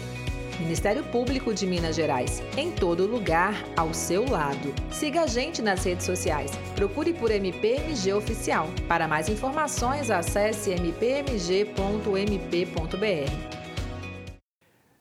Ministério 0.64 1.04
Público 1.04 1.54
de 1.54 1.68
Minas 1.68 1.98
Gerais. 1.98 2.42
Em 2.56 2.72
todo 2.72 3.06
lugar, 3.06 3.66
ao 3.76 3.94
seu 3.94 4.26
lado. 4.30 4.74
Siga 4.90 5.24
a 5.24 5.28
gente 5.28 5.62
nas 5.62 5.84
redes 5.84 6.06
sociais. 6.06 6.52
Procure 6.74 7.14
por 7.14 7.30
MPMG 7.32 8.14
Oficial. 8.14 8.70
Para 8.88 9.06
mais 9.06 9.28
informações, 9.28 10.10
acesse 10.10 10.72
mpmg.mp.br. 10.74 11.74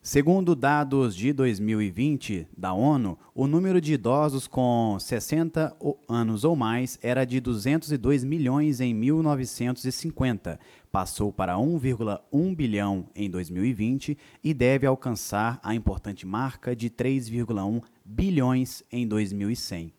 Segundo 0.05 0.53
dados 0.53 1.15
de 1.15 1.31
2020 1.31 2.45
da 2.57 2.73
ONU, 2.73 3.17
o 3.33 3.47
número 3.47 3.79
de 3.79 3.93
idosos 3.93 4.47
com 4.47 4.97
60 4.99 5.73
anos 6.09 6.43
ou 6.43 6.57
mais 6.57 6.99
era 7.01 7.23
de 7.23 7.39
202 7.39 8.25
milhões 8.25 8.81
em 8.81 8.93
1950, 8.93 10.59
passou 10.91 11.31
para 11.31 11.55
1,1 11.55 12.53
bilhão 12.53 13.05
em 13.15 13.29
2020 13.29 14.17
e 14.43 14.53
deve 14.53 14.85
alcançar 14.85 15.57
a 15.63 15.73
importante 15.73 16.27
marca 16.27 16.75
de 16.75 16.89
3,1 16.89 17.81
bilhões 18.03 18.83
em 18.91 19.07
2100. 19.07 19.93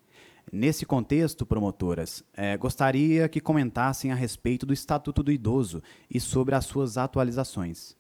Nesse 0.52 0.84
contexto, 0.84 1.46
promotoras, 1.46 2.22
eh, 2.36 2.58
gostaria 2.58 3.26
que 3.26 3.40
comentassem 3.40 4.12
a 4.12 4.14
respeito 4.14 4.66
do 4.66 4.74
Estatuto 4.74 5.22
do 5.22 5.32
Idoso 5.32 5.82
e 6.10 6.20
sobre 6.20 6.54
as 6.54 6.66
suas 6.66 6.98
atualizações. 6.98 7.96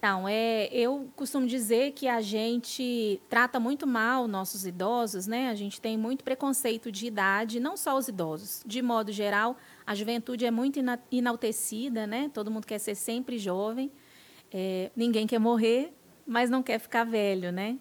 Então, 0.00 0.26
é, 0.26 0.66
eu 0.72 1.10
costumo 1.14 1.46
dizer 1.46 1.92
que 1.92 2.08
a 2.08 2.22
gente 2.22 3.20
trata 3.28 3.60
muito 3.60 3.86
mal 3.86 4.26
nossos 4.26 4.64
idosos, 4.64 5.26
né? 5.26 5.50
A 5.50 5.54
gente 5.54 5.78
tem 5.78 5.94
muito 5.98 6.24
preconceito 6.24 6.90
de 6.90 7.06
idade, 7.06 7.60
não 7.60 7.76
só 7.76 7.98
os 7.98 8.08
idosos. 8.08 8.62
De 8.64 8.80
modo 8.80 9.12
geral, 9.12 9.58
a 9.86 9.94
juventude 9.94 10.46
é 10.46 10.50
muito 10.50 10.80
enaltecida, 11.12 12.06
né? 12.06 12.30
Todo 12.32 12.50
mundo 12.50 12.66
quer 12.66 12.78
ser 12.78 12.94
sempre 12.94 13.36
jovem. 13.36 13.92
É, 14.50 14.90
ninguém 14.96 15.26
quer 15.26 15.38
morrer, 15.38 15.92
mas 16.26 16.48
não 16.48 16.62
quer 16.62 16.78
ficar 16.78 17.04
velho, 17.04 17.52
né? 17.52 17.76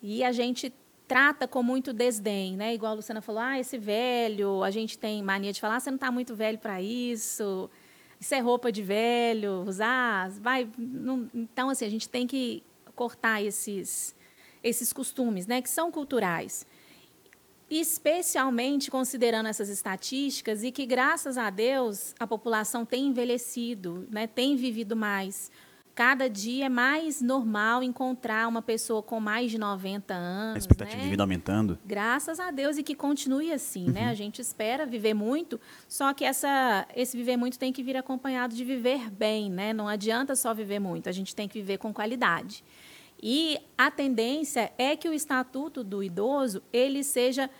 E 0.00 0.22
a 0.22 0.30
gente 0.30 0.72
trata 1.08 1.48
com 1.48 1.60
muito 1.60 1.92
desdém, 1.92 2.56
né? 2.56 2.72
Igual 2.72 2.92
a 2.92 2.94
Luciana 2.94 3.20
falou, 3.20 3.42
ah, 3.42 3.58
esse 3.58 3.76
velho, 3.76 4.62
a 4.62 4.70
gente 4.70 4.96
tem 4.96 5.20
mania 5.24 5.52
de 5.52 5.60
falar, 5.60 5.74
ah, 5.74 5.80
você 5.80 5.90
não 5.90 5.96
está 5.96 6.12
muito 6.12 6.36
velho 6.36 6.58
para 6.58 6.80
isso 6.80 7.68
isso 8.20 8.34
é 8.34 8.40
roupa 8.40 8.72
de 8.72 8.82
velho, 8.82 9.64
usar, 9.66 10.30
vai. 10.30 10.68
Não, 10.76 11.28
então, 11.32 11.70
assim, 11.70 11.84
a 11.84 11.90
gente 11.90 12.08
tem 12.08 12.26
que 12.26 12.62
cortar 12.94 13.42
esses, 13.42 14.14
esses 14.62 14.92
costumes, 14.92 15.46
né, 15.46 15.62
que 15.62 15.70
são 15.70 15.90
culturais. 15.90 16.66
Especialmente 17.70 18.90
considerando 18.90 19.46
essas 19.46 19.68
estatísticas 19.68 20.64
e 20.64 20.72
que, 20.72 20.84
graças 20.84 21.38
a 21.38 21.48
Deus, 21.50 22.14
a 22.18 22.26
população 22.26 22.84
tem 22.84 23.06
envelhecido, 23.06 24.08
né, 24.10 24.26
tem 24.26 24.56
vivido 24.56 24.96
mais 24.96 25.50
cada 25.98 26.30
dia 26.30 26.66
é 26.66 26.68
mais 26.68 27.20
normal 27.20 27.82
encontrar 27.82 28.46
uma 28.46 28.62
pessoa 28.62 29.02
com 29.02 29.18
mais 29.18 29.50
de 29.50 29.58
90 29.58 30.14
anos. 30.14 30.54
A 30.54 30.58
expectativa 30.58 30.96
né? 30.96 31.02
de 31.02 31.10
vida 31.10 31.24
aumentando. 31.24 31.76
Graças 31.84 32.38
a 32.38 32.52
Deus 32.52 32.78
e 32.78 32.84
que 32.84 32.94
continue 32.94 33.52
assim, 33.52 33.86
né? 33.86 33.86
uhum. 33.86 34.06
né? 34.06 34.10
A 34.12 34.14
gente 34.14 34.40
espera 34.40 34.86
viver 34.86 35.12
muito, 35.12 35.60
só 35.88 36.14
que 36.14 36.24
essa, 36.24 36.86
esse 36.94 37.16
viver 37.16 37.36
muito 37.36 37.58
tem 37.58 37.72
que 37.72 37.82
vir 37.82 37.96
acompanhado 37.96 38.54
de 38.54 38.64
viver 38.64 39.10
bem, 39.10 39.50
né? 39.50 39.72
Não 39.72 39.88
adianta 39.88 40.36
só 40.36 40.54
viver 40.54 40.78
muito, 40.78 41.08
a 41.08 41.12
gente 41.12 41.34
tem 41.34 41.48
que 41.48 41.58
viver 41.58 41.78
com 41.78 41.92
qualidade. 41.92 42.62
E 43.20 43.58
a 43.76 43.90
tendência 43.90 44.72
é 44.78 44.94
que 44.94 45.08
o 45.08 45.12
estatuto 45.12 45.82
do 45.82 46.00
idoso 46.00 46.62
ele 46.72 47.02
seja 47.02 47.50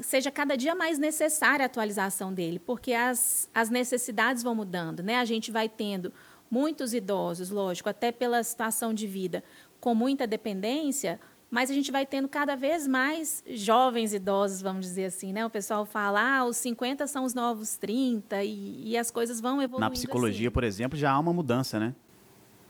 seja 0.00 0.30
cada 0.30 0.56
dia 0.56 0.74
mais 0.74 0.98
necessária 0.98 1.64
a 1.64 1.66
atualização 1.66 2.32
dele, 2.32 2.58
porque 2.58 2.92
as, 2.92 3.48
as 3.54 3.70
necessidades 3.70 4.42
vão 4.42 4.54
mudando, 4.54 5.00
né? 5.02 5.18
A 5.18 5.24
gente 5.24 5.52
vai 5.52 5.68
tendo 5.68 6.12
muitos 6.50 6.92
idosos, 6.92 7.50
lógico, 7.50 7.88
até 7.88 8.10
pela 8.10 8.42
situação 8.42 8.92
de 8.92 9.06
vida 9.06 9.44
com 9.80 9.94
muita 9.94 10.26
dependência, 10.26 11.18
mas 11.50 11.70
a 11.70 11.74
gente 11.74 11.90
vai 11.90 12.06
tendo 12.06 12.28
cada 12.28 12.54
vez 12.54 12.86
mais 12.86 13.42
jovens 13.48 14.12
idosos, 14.14 14.60
vamos 14.60 14.86
dizer 14.86 15.06
assim, 15.06 15.32
né? 15.32 15.44
O 15.44 15.50
pessoal 15.50 15.84
fala, 15.84 16.38
ah, 16.38 16.44
os 16.44 16.56
50 16.58 17.06
são 17.06 17.24
os 17.24 17.34
novos 17.34 17.76
30 17.76 18.44
e, 18.44 18.90
e 18.90 18.96
as 18.96 19.10
coisas 19.10 19.40
vão 19.40 19.60
evoluindo. 19.60 19.80
Na 19.80 19.90
psicologia, 19.90 20.48
assim. 20.48 20.52
por 20.52 20.62
exemplo, 20.62 20.98
já 20.98 21.10
há 21.10 21.18
uma 21.18 21.32
mudança, 21.32 21.80
né? 21.80 21.94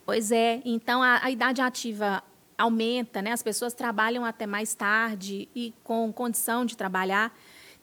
Pois 0.07 0.33
é, 0.33 0.63
então 0.65 1.03
a, 1.03 1.21
a 1.23 1.31
idade 1.31 1.61
ativa 1.61 2.23
aumenta, 2.57 3.21
né? 3.21 3.33
As 3.33 3.43
pessoas 3.43 3.75
trabalham 3.75 4.25
até 4.25 4.47
mais 4.47 4.75
tarde 4.75 5.49
e 5.55 5.75
com 5.83 6.13
condição 6.13 6.65
de 6.65 6.77
trabalhar. 6.77 7.33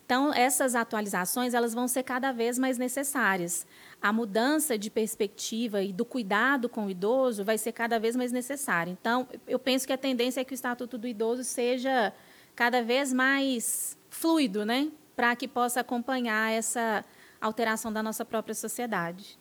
Então, 0.06 0.34
essas 0.34 0.74
atualizações 0.74 1.54
elas 1.54 1.74
vão 1.74 1.88
ser 1.88 2.04
cada 2.04 2.32
vez 2.32 2.58
mais 2.58 2.78
necessárias. 2.78 3.68
A 4.02 4.14
mudança 4.14 4.78
de 4.78 4.90
perspectiva 4.90 5.82
e 5.82 5.92
do 5.92 6.06
cuidado 6.06 6.70
com 6.70 6.86
o 6.86 6.90
idoso 6.90 7.44
vai 7.44 7.58
ser 7.58 7.72
cada 7.72 8.00
vez 8.00 8.16
mais 8.16 8.32
necessária. 8.32 8.92
Então, 8.92 9.28
eu 9.48 9.58
penso 9.58 9.88
que 9.88 9.94
a 9.94 9.98
tendência 9.98 10.42
é 10.42 10.44
que 10.44 10.54
o 10.54 10.56
Estatuto 10.56 10.98
do 10.98 11.08
Idoso 11.08 11.44
seja 11.44 12.14
cada 12.56 12.82
vez 12.84 13.12
mais 13.12 13.98
fluido, 14.10 14.66
né? 14.66 14.92
para 15.18 15.36
que 15.36 15.48
possa 15.48 15.80
acompanhar 15.80 16.52
essa 16.52 17.04
alteração 17.42 17.92
da 17.92 18.04
nossa 18.04 18.24
própria 18.24 18.54
sociedade. 18.54 19.40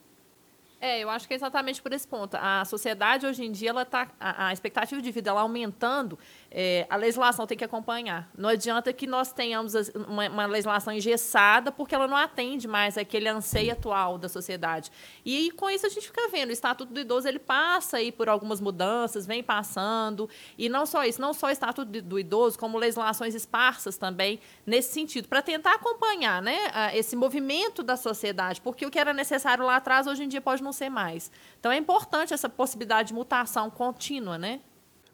É, 0.79 1.01
eu 1.01 1.09
acho 1.09 1.27
que 1.27 1.33
é 1.33 1.37
exatamente 1.37 1.81
por 1.81 1.91
esse 1.93 2.07
ponto. 2.07 2.37
A 2.39 2.63
sociedade 2.67 3.27
hoje 3.27 3.43
em 3.43 3.51
dia 3.51 3.71
ela 3.71 3.85
tá 3.87 4.09
a, 4.21 4.49
a 4.49 4.53
expectativa 4.53 5.01
de 5.01 5.11
vida 5.11 5.31
ela 5.31 5.41
aumentando, 5.41 6.19
é, 6.51 6.87
a 6.91 6.97
legislação 6.97 7.47
tem 7.47 7.57
que 7.57 7.65
acompanhar. 7.65 8.31
Não 8.37 8.51
adianta 8.51 8.93
que 8.93 9.07
nós 9.07 9.33
tenhamos 9.33 9.73
uma, 9.95 10.29
uma, 10.29 10.47
legislação 10.47 10.93
engessada 10.93 11.73
porque 11.73 11.95
ela 11.95 12.07
não 12.07 12.17
atende 12.17 12.69
mais 12.69 12.99
aquele 12.99 13.27
anseio 13.27 13.73
atual 13.73 14.19
da 14.19 14.29
sociedade. 14.29 14.93
E 15.25 15.51
com 15.53 15.71
isso 15.71 15.87
a 15.87 15.89
gente 15.89 16.07
fica 16.09 16.29
vendo, 16.29 16.51
o 16.51 16.53
Estatuto 16.53 16.93
do 16.93 17.01
Idoso 17.01 17.27
ele 17.27 17.39
passa 17.39 17.97
aí 17.97 18.13
por 18.13 18.29
algumas 18.29 18.61
mudanças, 18.61 19.27
vem 19.27 19.43
passando, 19.43 20.29
e 20.59 20.69
não 20.69 20.85
só 20.85 21.05
isso, 21.05 21.23
não 21.23 21.33
só 21.33 21.47
o 21.47 21.51
Estatuto 21.51 22.03
do 22.03 22.19
Idoso, 22.19 22.59
como 22.59 22.77
legislações 22.77 23.35
esparsas 23.35 23.97
também 23.97 24.41
nesse 24.67 24.93
sentido, 24.93 25.27
para 25.27 25.41
tentar 25.41 25.75
acompanhar, 25.75 26.43
né, 26.43 26.57
esse 26.93 27.17
movimento 27.17 27.83
da 27.83 27.97
sociedade, 27.97 28.61
porque 28.61 28.85
o 28.85 28.91
que 28.91 28.99
era 28.99 29.15
necessário 29.15 29.65
lá 29.65 29.77
atrás 29.77 30.07
hoje 30.07 30.25
em 30.25 30.29
dia 30.29 30.41
pode 30.41 30.66
não 30.67 30.73
ser 30.73 30.91
mais. 30.91 31.31
Então 31.59 31.73
é 31.73 31.79
importante 31.79 32.35
essa 32.35 32.49
possibilidade 32.49 33.09
de 33.09 33.15
mutação 33.15 33.71
contínua, 33.71 34.37
né? 34.37 34.61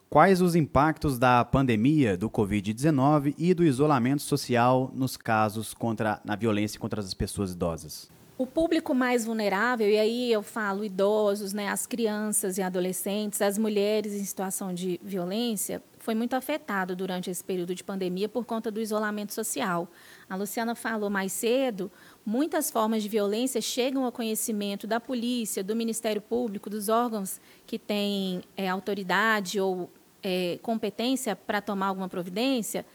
Quais 0.08 0.42
os 0.42 0.54
impactos 0.54 1.18
da 1.18 1.42
pandemia 1.42 2.18
do 2.18 2.28
Covid-19 2.28 3.34
e 3.38 3.54
do 3.54 3.64
isolamento 3.64 4.20
social 4.20 4.90
nos 4.94 5.16
casos 5.16 5.72
contra 5.72 6.20
na 6.24 6.36
violência 6.36 6.78
contra 6.78 7.00
as 7.00 7.14
pessoas 7.14 7.52
idosas? 7.52 8.10
O 8.36 8.46
público 8.46 8.94
mais 8.94 9.24
vulnerável, 9.24 9.88
e 9.88 9.98
aí 9.98 10.32
eu 10.32 10.42
falo 10.42 10.84
idosos, 10.84 11.52
né, 11.52 11.68
as 11.68 11.86
crianças 11.86 12.58
e 12.58 12.62
adolescentes, 12.62 13.40
as 13.40 13.56
mulheres 13.56 14.12
em 14.14 14.24
situação 14.24 14.74
de 14.74 14.98
violência, 15.02 15.82
foi 15.98 16.14
muito 16.14 16.34
afetado 16.34 16.96
durante 16.96 17.30
esse 17.30 17.44
período 17.44 17.74
de 17.74 17.84
pandemia 17.84 18.28
por 18.28 18.44
conta 18.44 18.70
do 18.70 18.80
isolamento 18.80 19.32
social. 19.32 19.88
A 20.28 20.34
Luciana 20.34 20.74
falou 20.74 21.08
mais 21.08 21.30
cedo, 21.30 21.90
muitas 22.24 22.70
formas 22.70 23.02
de 23.02 23.08
violência 23.08 23.61
chegam 23.61 24.04
ao 24.04 24.12
conhecimento 24.12 24.87
da 24.87 25.00
polícia, 25.00 25.62
do 25.62 25.74
Ministério 25.74 26.22
Público, 26.22 26.70
dos 26.70 26.88
órgãos 26.88 27.40
que 27.66 27.78
têm 27.78 28.42
é, 28.56 28.68
autoridade 28.68 29.61
ou 29.61 29.90
é, 30.22 30.58
competência 30.62 31.35
para 31.35 31.61
tomar 31.61 31.87
alguma 31.87 32.08
providência, 32.08 32.87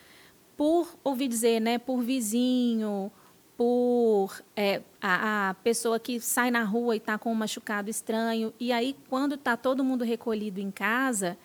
por 0.55 0.97
ouvir 1.03 1.27
dizer, 1.27 1.59
né, 1.59 1.77
por 1.77 2.01
vizinho, 2.01 3.11
por 3.57 4.41
é, 4.55 4.81
a, 5.01 5.49
a, 5.49 5.53
pessoa 5.55 5.99
que 5.99 6.19
sai 6.19 6.51
na 6.51 6.63
rua 6.63 6.95
e 6.95 6.99
está 6.99 7.17
com 7.17 7.31
um 7.31 7.35
machucado 7.35 7.89
estranho. 7.89 8.53
E 8.59 8.71
aí, 8.71 8.95
quando 9.09 9.35
está 9.35 9.57
todo 9.57 9.83
mundo 9.83 10.03
recolhido 10.03 10.59
em 10.59 10.71
casa, 10.71 11.37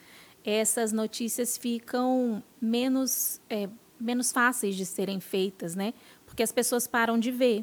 essas 0.44 0.92
notícias 0.92 1.56
ficam 1.56 2.42
menos, 2.60 3.40
é, 3.48 3.68
menos 3.98 4.30
fáceis 4.30 4.76
de 4.76 4.84
serem 4.84 5.20
feitas, 5.20 5.74
né? 5.74 5.94
Porque 6.32 6.42
as 6.42 6.50
pessoas 6.50 6.86
param 6.86 7.18
de 7.18 7.30
ver. 7.30 7.62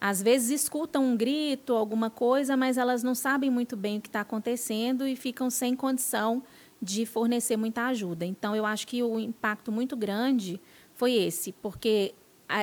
Às 0.00 0.22
vezes 0.22 0.62
escutam 0.62 1.04
um 1.04 1.14
grito, 1.14 1.74
alguma 1.74 2.08
coisa, 2.08 2.56
mas 2.56 2.78
elas 2.78 3.02
não 3.02 3.14
sabem 3.14 3.50
muito 3.50 3.76
bem 3.76 3.98
o 3.98 4.00
que 4.00 4.08
está 4.08 4.22
acontecendo 4.22 5.06
e 5.06 5.14
ficam 5.14 5.50
sem 5.50 5.76
condição 5.76 6.42
de 6.80 7.04
fornecer 7.04 7.58
muita 7.58 7.88
ajuda. 7.88 8.24
Então, 8.24 8.56
eu 8.56 8.64
acho 8.64 8.86
que 8.86 9.02
o 9.02 9.20
impacto 9.20 9.70
muito 9.70 9.94
grande 9.94 10.58
foi 10.94 11.12
esse, 11.12 11.52
porque 11.52 12.14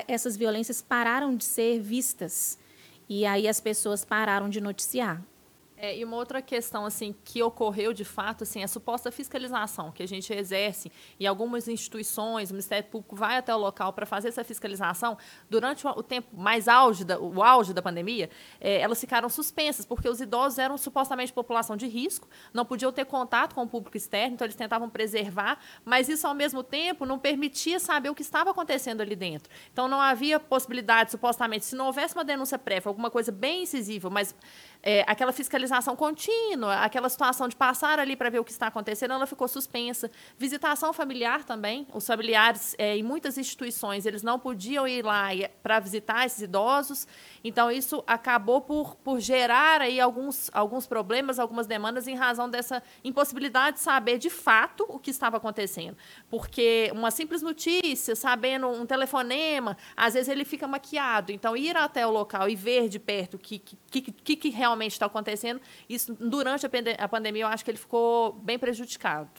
essas 0.08 0.36
violências 0.36 0.82
pararam 0.82 1.36
de 1.36 1.44
ser 1.44 1.80
vistas 1.80 2.58
e 3.08 3.24
aí 3.24 3.48
as 3.48 3.62
pessoas 3.62 4.04
pararam 4.04 4.50
de 4.50 4.60
noticiar. 4.60 5.22
É, 5.76 5.98
e 5.98 6.06
uma 6.06 6.16
outra 6.16 6.42
questão 6.42 6.86
assim 6.86 7.16
que 7.26 7.42
ocorreu 7.42 7.94
de 7.94 8.06
fato 8.06 8.44
assim, 8.44 8.64
a 8.64 8.68
suposta 8.68 9.12
fiscalização 9.12 9.92
que 9.92 10.04
a 10.04 10.08
gente 10.08 10.32
exerce 10.32 10.92
e 11.20 11.26
algumas 11.26 11.68
instituições, 11.68 12.52
o 12.52 12.54
Ministério 12.54 12.88
Público 12.90 13.16
vai 13.16 13.38
até 13.38 13.54
o 13.54 13.58
local 13.58 13.92
para 13.92 14.06
fazer 14.06 14.28
essa 14.30 14.44
fiscalização 14.44 15.18
durante 15.50 15.86
o 15.88 16.04
tempo 16.04 16.38
mais 16.38 16.68
auge 16.68 17.04
da, 17.04 17.20
o 17.20 17.42
auge 17.42 17.74
da 17.74 17.82
pandemia, 17.82 18.30
é, 18.62 18.80
elas 18.82 19.00
ficaram 19.00 19.28
suspensas 19.30 19.86
porque 19.86 20.08
os 20.08 20.22
idosos 20.22 20.60
eram 20.60 20.78
supostamente 20.78 21.34
população 21.34 21.76
de 21.76 21.88
risco, 21.88 22.30
não 22.54 22.64
podiam 22.64 22.92
ter 22.92 23.06
contato 23.06 23.56
com 23.56 23.64
o 23.64 23.68
público 23.68 23.98
externo, 23.98 24.36
então 24.36 24.46
eles 24.46 24.56
tentavam 24.56 24.90
preservar, 24.90 25.58
mas 25.84 26.08
isso 26.08 26.28
ao 26.28 26.36
mesmo 26.36 26.64
tempo 26.64 27.06
não 27.06 27.18
permitia 27.18 27.80
saber 27.80 28.10
o 28.10 28.16
que 28.16 28.22
estava 28.22 28.52
acontecendo 28.52 29.02
ali 29.02 29.16
dentro. 29.16 29.52
Então 29.72 29.88
não 29.88 30.00
havia 30.00 30.40
possibilidade 30.40 31.12
supostamente 31.12 31.66
se 31.66 31.76
não 31.76 31.88
houvesse 31.88 32.14
uma 32.14 32.24
denúncia 32.24 32.60
prévia, 32.60 32.90
alguma 32.90 33.10
coisa 33.10 33.32
bem 33.32 33.64
incisiva, 33.64 34.10
mas 34.10 34.36
é, 34.84 35.06
aquela 35.08 35.32
fiscalização 35.32 35.96
contínua, 35.96 36.76
aquela 36.82 37.08
situação 37.08 37.48
de 37.48 37.56
passar 37.56 38.00
ali 38.00 38.18
para 38.18 38.30
ver 38.30 38.40
o 38.40 38.44
que 38.44 38.52
está 38.52 38.68
acontecendo, 38.68 39.14
ela 39.14 39.26
ficou 39.26 39.48
suspensa. 39.48 40.12
Visitação 40.38 40.92
familiar 40.92 41.46
também, 41.46 41.88
os 41.94 42.06
familiares 42.06 42.76
é, 42.78 42.98
em 42.98 43.02
muitas 43.02 43.38
instituições 43.38 44.06
eles 44.06 44.22
não 44.22 44.38
podiam 44.38 44.86
ir 44.86 45.06
lá 45.06 45.30
para 45.62 45.80
visitar 45.80 46.26
esses 46.26 46.42
idosos, 46.42 47.08
então 47.44 47.72
isso 47.72 48.04
acabou 48.06 48.60
por, 48.60 48.96
por 48.98 49.22
gerar 49.22 49.80
aí 49.80 50.02
alguns, 50.02 50.50
alguns 50.54 50.86
problemas, 50.86 51.40
algumas 51.40 51.66
demandas 51.66 52.06
em 52.06 52.16
razão 52.16 52.50
dessa 52.50 52.84
impossibilidade 53.06 53.78
de 53.78 53.84
saber 53.84 54.18
de 54.18 54.30
fato 54.30 54.86
o 54.90 55.00
que 55.00 55.12
estava 55.12 55.38
acontecendo, 55.38 55.96
porque 56.30 56.92
uma 56.94 57.10
simples 57.10 57.42
notícia, 57.42 58.16
sabendo 58.16 58.68
um 58.68 58.86
telefonema, 58.86 59.78
às 59.96 60.14
vezes 60.14 60.28
ele 60.28 60.44
fica 60.44 60.68
maquiado, 60.68 61.32
então 61.32 61.56
ir 61.56 61.78
até 61.78 62.06
o 62.06 62.12
local 62.12 62.50
e 62.50 62.56
ver 62.56 62.90
de 62.90 63.00
perto 63.00 63.36
o 63.36 63.40
que, 63.40 63.60
que, 63.60 64.02
que, 64.02 64.36
que 64.36 64.50
realmente 64.50 64.73
realmente 64.74 64.92
está 64.92 65.06
acontecendo. 65.06 65.62
Isso, 65.88 66.14
durante 66.20 66.66
a 66.66 67.08
pandemia, 67.08 67.44
eu 67.44 67.48
acho 67.48 67.64
que 67.64 67.72
ele 67.72 67.78
ficou 67.78 68.34
bem 68.34 68.60
prejudicado. 68.60 69.30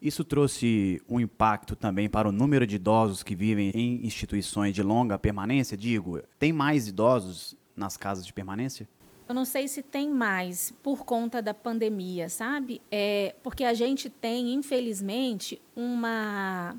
Isso 0.00 0.24
trouxe 0.24 1.00
um 1.08 1.20
impacto 1.20 1.76
também 1.76 2.08
para 2.08 2.28
o 2.28 2.32
número 2.32 2.66
de 2.66 2.76
idosos 2.76 3.22
que 3.22 3.34
vivem 3.34 3.70
em 3.74 4.06
instituições 4.06 4.74
de 4.74 4.82
longa 4.82 5.18
permanência? 5.18 5.76
Digo, 5.76 6.22
tem 6.38 6.52
mais 6.52 6.88
idosos 6.88 7.54
nas 7.76 7.96
casas 7.96 8.24
de 8.24 8.32
permanência? 8.32 8.88
Eu 9.28 9.34
não 9.34 9.44
sei 9.44 9.68
se 9.68 9.82
tem 9.82 10.10
mais 10.10 10.72
por 10.82 11.04
conta 11.04 11.40
da 11.40 11.54
pandemia, 11.54 12.28
sabe? 12.28 12.80
É 12.90 13.34
porque 13.42 13.62
a 13.62 13.74
gente 13.74 14.08
tem, 14.10 14.54
infelizmente, 14.54 15.60
uma 15.76 16.74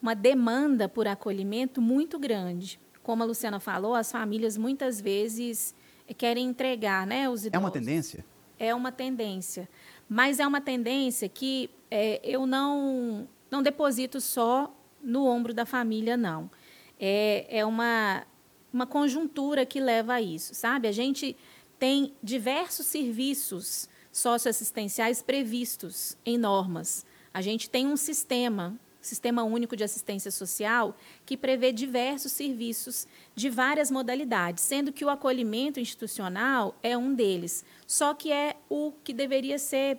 uma 0.00 0.14
demanda 0.14 0.88
por 0.88 1.08
acolhimento 1.08 1.80
muito 1.80 2.18
grande. 2.18 2.78
Como 3.02 3.22
a 3.22 3.26
Luciana 3.26 3.58
falou, 3.58 3.94
as 3.94 4.12
famílias 4.12 4.56
muitas 4.56 5.00
vezes 5.00 5.74
querem 6.14 6.46
entregar 6.46 7.06
né, 7.06 7.28
os 7.28 7.44
idosos. 7.44 7.54
É 7.54 7.58
uma 7.58 7.70
tendência? 7.70 8.24
É 8.58 8.74
uma 8.74 8.92
tendência. 8.92 9.68
Mas 10.08 10.40
é 10.40 10.46
uma 10.46 10.60
tendência 10.60 11.28
que 11.28 11.70
é, 11.90 12.20
eu 12.24 12.46
não, 12.46 13.28
não 13.50 13.62
deposito 13.62 14.20
só 14.20 14.74
no 15.02 15.26
ombro 15.26 15.54
da 15.54 15.64
família, 15.66 16.16
não. 16.16 16.50
É, 16.98 17.46
é 17.48 17.64
uma, 17.64 18.26
uma 18.72 18.86
conjuntura 18.86 19.64
que 19.64 19.80
leva 19.80 20.14
a 20.14 20.20
isso, 20.20 20.54
sabe? 20.54 20.88
A 20.88 20.92
gente 20.92 21.36
tem 21.78 22.14
diversos 22.22 22.86
serviços 22.86 23.88
socioassistenciais 24.10 25.22
previstos 25.22 26.16
em 26.24 26.36
normas. 26.36 27.06
A 27.32 27.40
gente 27.40 27.70
tem 27.70 27.86
um 27.86 27.96
sistema 27.96 28.78
Sistema 29.08 29.42
Único 29.42 29.76
de 29.76 29.84
Assistência 29.84 30.30
Social, 30.30 30.96
que 31.24 31.36
prevê 31.36 31.72
diversos 31.72 32.32
serviços 32.32 33.06
de 33.34 33.48
várias 33.48 33.90
modalidades, 33.90 34.62
sendo 34.62 34.92
que 34.92 35.04
o 35.04 35.10
acolhimento 35.10 35.80
institucional 35.80 36.76
é 36.82 36.96
um 36.96 37.14
deles, 37.14 37.64
só 37.86 38.14
que 38.14 38.30
é 38.30 38.56
o 38.68 38.92
que 39.02 39.12
deveria 39.12 39.58
ser 39.58 39.98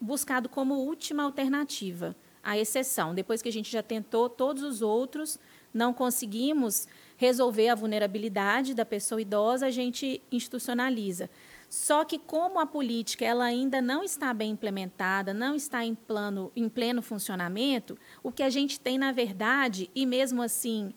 buscado 0.00 0.48
como 0.48 0.74
última 0.74 1.22
alternativa, 1.22 2.16
a 2.42 2.58
exceção. 2.58 3.14
Depois 3.14 3.42
que 3.42 3.48
a 3.48 3.52
gente 3.52 3.70
já 3.70 3.82
tentou 3.82 4.28
todos 4.28 4.62
os 4.62 4.82
outros, 4.82 5.38
não 5.72 5.92
conseguimos 5.92 6.88
resolver 7.16 7.68
a 7.68 7.74
vulnerabilidade 7.74 8.74
da 8.74 8.84
pessoa 8.84 9.20
idosa, 9.20 9.66
a 9.66 9.70
gente 9.70 10.22
institucionaliza. 10.30 11.30
Só 11.68 12.04
que 12.04 12.18
como 12.18 12.60
a 12.60 12.66
política 12.66 13.24
ela 13.24 13.44
ainda 13.44 13.82
não 13.82 14.02
está 14.02 14.32
bem 14.32 14.52
implementada, 14.52 15.34
não 15.34 15.54
está 15.54 15.84
em 15.84 15.94
plano 15.94 16.52
em 16.54 16.68
pleno 16.68 17.02
funcionamento, 17.02 17.98
o 18.22 18.30
que 18.30 18.42
a 18.42 18.50
gente 18.50 18.78
tem 18.78 18.98
na 18.98 19.12
verdade 19.12 19.90
e 19.94 20.06
mesmo 20.06 20.42
assim 20.42 20.94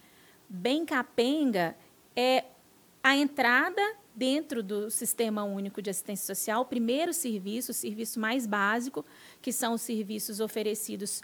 bem 0.47 0.85
capenga 0.85 1.75
é 2.15 2.45
a 3.03 3.15
entrada 3.15 3.81
dentro 4.13 4.61
do 4.61 4.91
Sistema 4.91 5.43
Único 5.43 5.81
de 5.81 5.89
Assistência 5.89 6.35
Social, 6.35 6.61
o 6.61 6.65
primeiro 6.65 7.13
serviço, 7.13 7.71
o 7.71 7.73
serviço 7.73 8.19
mais 8.19 8.45
básico, 8.45 9.05
que 9.41 9.51
são 9.53 9.73
os 9.73 9.81
serviços 9.81 10.39
oferecidos 10.39 11.21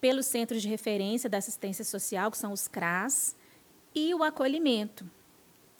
pelos 0.00 0.26
centros 0.26 0.62
de 0.62 0.68
referência 0.68 1.28
da 1.28 1.38
assistência 1.38 1.84
social, 1.84 2.30
que 2.30 2.38
são 2.38 2.52
os 2.52 2.66
CRAS, 2.66 3.36
e 3.94 4.14
o 4.14 4.22
acolhimento 4.22 5.04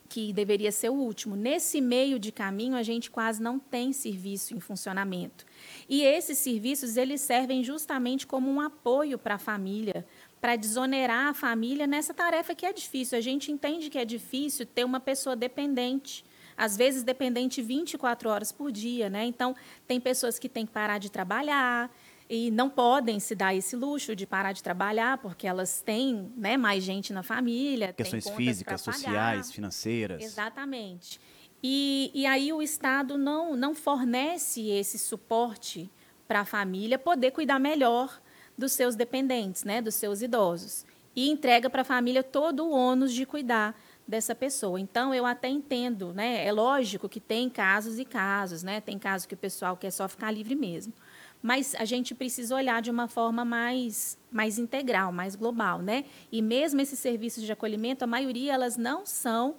que 0.09 0.33
deveria 0.33 0.73
ser 0.73 0.89
o 0.89 0.95
último. 0.95 1.37
Nesse 1.37 1.81
meio 1.81 2.19
de 2.19 2.33
caminho, 2.33 2.77
a 2.77 2.83
gente 2.83 3.11
quase 3.11 3.43
não 3.43 3.59
tem 3.59 3.93
serviço 3.93 4.55
em 4.55 4.61
funcionamento. 4.61 5.45
E 5.89 6.03
esses 6.03 6.39
serviços 6.39 6.97
eles 6.97 7.21
servem 7.21 7.63
justamente 7.63 8.27
como 8.27 8.51
um 8.51 8.61
apoio 8.61 9.19
para 9.19 9.35
a 9.35 9.39
família, 9.39 10.07
para 10.41 10.57
desonerar 10.57 11.29
a 11.29 11.35
família 11.35 11.87
nessa 11.87 12.15
tarefa 12.15 12.55
que 12.55 12.65
é 12.65 12.73
difícil. 12.73 13.19
A 13.19 13.21
gente 13.21 13.53
entende 13.53 13.91
que 13.91 13.99
é 13.99 14.05
difícil 14.05 14.65
ter 14.65 14.85
uma 14.85 15.01
pessoa 15.01 15.37
dependente 15.37 16.25
às 16.59 16.77
vezes 16.77 17.05
dependente 17.05 17.63
24 17.63 18.29
horas 18.29 18.51
por 18.51 18.73
dia, 18.73 19.09
né? 19.09 19.25
Então, 19.25 19.55
tem 19.87 20.01
pessoas 20.01 20.41
que 20.41 20.49
têm 20.49 20.67
que 20.67 20.73
parar 20.73 20.99
de 20.99 21.09
trabalhar, 21.09 21.89
e 22.29 22.51
não 22.51 22.69
podem 22.69 23.19
se 23.19 23.35
dar 23.35 23.55
esse 23.55 23.75
luxo 23.75 24.15
de 24.15 24.27
parar 24.27 24.53
de 24.53 24.63
trabalhar 24.63 25.19
porque 25.19 25.47
elas 25.47 25.81
têm 25.81 26.31
né, 26.37 26.57
mais 26.57 26.85
gente 26.85 27.13
na 27.13 27.23
família. 27.23 27.93
Questões 27.93 28.29
físicas, 28.29 28.83
sociais, 28.83 29.51
financeiras. 29.51 30.23
Exatamente. 30.23 31.19
E, 31.63 32.11
e 32.15 32.27
aí 32.27 32.53
o 32.53 32.61
Estado 32.61 33.17
não, 33.17 33.57
não 33.57 33.75
fornece 33.75 34.69
esse 34.69 34.99
suporte 34.99 35.91
para 36.27 36.41
a 36.41 36.45
família 36.45 36.99
poder 36.99 37.31
cuidar 37.31 37.59
melhor 37.59 38.21
dos 38.57 38.73
seus 38.73 38.95
dependentes, 38.95 39.65
né, 39.65 39.81
dos 39.81 39.95
seus 39.95 40.21
idosos. 40.21 40.85
E 41.17 41.31
entrega 41.31 41.71
para 41.71 41.83
a 41.83 41.85
família 41.85 42.23
todo 42.23 42.67
o 42.67 42.71
ônus 42.71 43.13
de 43.13 43.25
cuidar 43.25 43.75
dessa 44.07 44.35
pessoa. 44.35 44.79
Então, 44.79 45.15
eu 45.15 45.27
até 45.27 45.49
entendo, 45.49 46.13
né? 46.13 46.47
É 46.47 46.53
lógico 46.53 47.09
que 47.09 47.19
tem 47.19 47.51
casos 47.51 47.99
e 47.99 48.05
casos, 48.05 48.63
né? 48.63 48.81
Tem 48.81 48.99
casos 48.99 49.27
que 49.27 49.35
o 49.35 49.37
pessoal 49.37 49.77
quer 49.77 49.91
só 49.91 50.09
ficar 50.09 50.31
livre 50.31 50.55
mesmo 50.55 50.93
mas 51.43 51.75
a 51.77 51.85
gente 51.85 52.15
precisa 52.15 52.55
olhar 52.55 52.83
de 52.83 52.91
uma 52.91 53.09
forma 53.09 53.45
mais, 53.45 54.19
mais 54.31 54.59
integral, 54.59 55.13
mais 55.13 55.37
global, 55.37 55.81
né? 55.81 56.05
E 56.33 56.43
mesmo 56.43 56.81
esses 56.81 56.99
serviços 56.99 57.45
de 57.45 57.53
acolhimento, 57.53 58.05
a 58.05 58.07
maioria 58.07 58.55
elas 58.55 58.77
não 58.77 59.07
são 59.07 59.57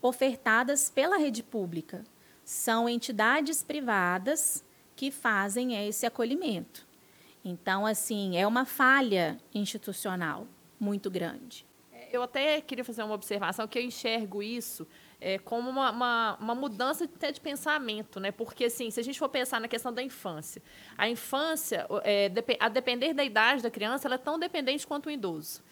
ofertadas 0.00 0.90
pela 0.90 1.16
rede 1.16 1.42
pública, 1.42 2.04
são 2.44 2.88
entidades 2.88 3.62
privadas 3.62 4.64
que 4.96 5.10
fazem 5.10 5.86
esse 5.86 6.04
acolhimento. 6.04 6.86
Então, 7.44 7.86
assim, 7.86 8.36
é 8.36 8.46
uma 8.46 8.64
falha 8.64 9.38
institucional 9.54 10.46
muito 10.78 11.10
grande. 11.10 11.66
Eu 12.12 12.22
até 12.22 12.60
queria 12.60 12.84
fazer 12.84 13.02
uma 13.02 13.14
observação 13.14 13.66
que 13.66 13.78
eu 13.78 13.82
enxergo 13.82 14.42
isso 14.42 14.86
é, 15.22 15.38
como 15.38 15.70
uma, 15.70 15.90
uma, 15.90 16.36
uma, 16.40 16.54
mudança 16.54 17.04
até 17.04 17.30
de 17.30 17.40
pensamento, 17.40 18.18
né? 18.18 18.32
Porque 18.32 18.64
assim, 18.64 18.90
se 18.90 18.98
a 18.98 19.04
gente 19.04 19.18
for 19.18 19.28
pensar 19.28 19.60
na 19.60 19.68
questão 19.68 19.92
da 19.92 20.02
infância, 20.02 20.60
a 20.98 21.08
infância, 21.08 21.86
é, 22.02 22.30
a 22.58 22.68
depender 22.68 23.14
da 23.14 23.22
idade 23.22 23.62
da 23.62 23.70
criança, 23.70 24.08
ela 24.08 24.16
é 24.16 24.18
tão 24.18 24.38
dependente 24.38 24.86
quanto 24.86 25.06
o 25.06 25.10
idoso 25.10 25.62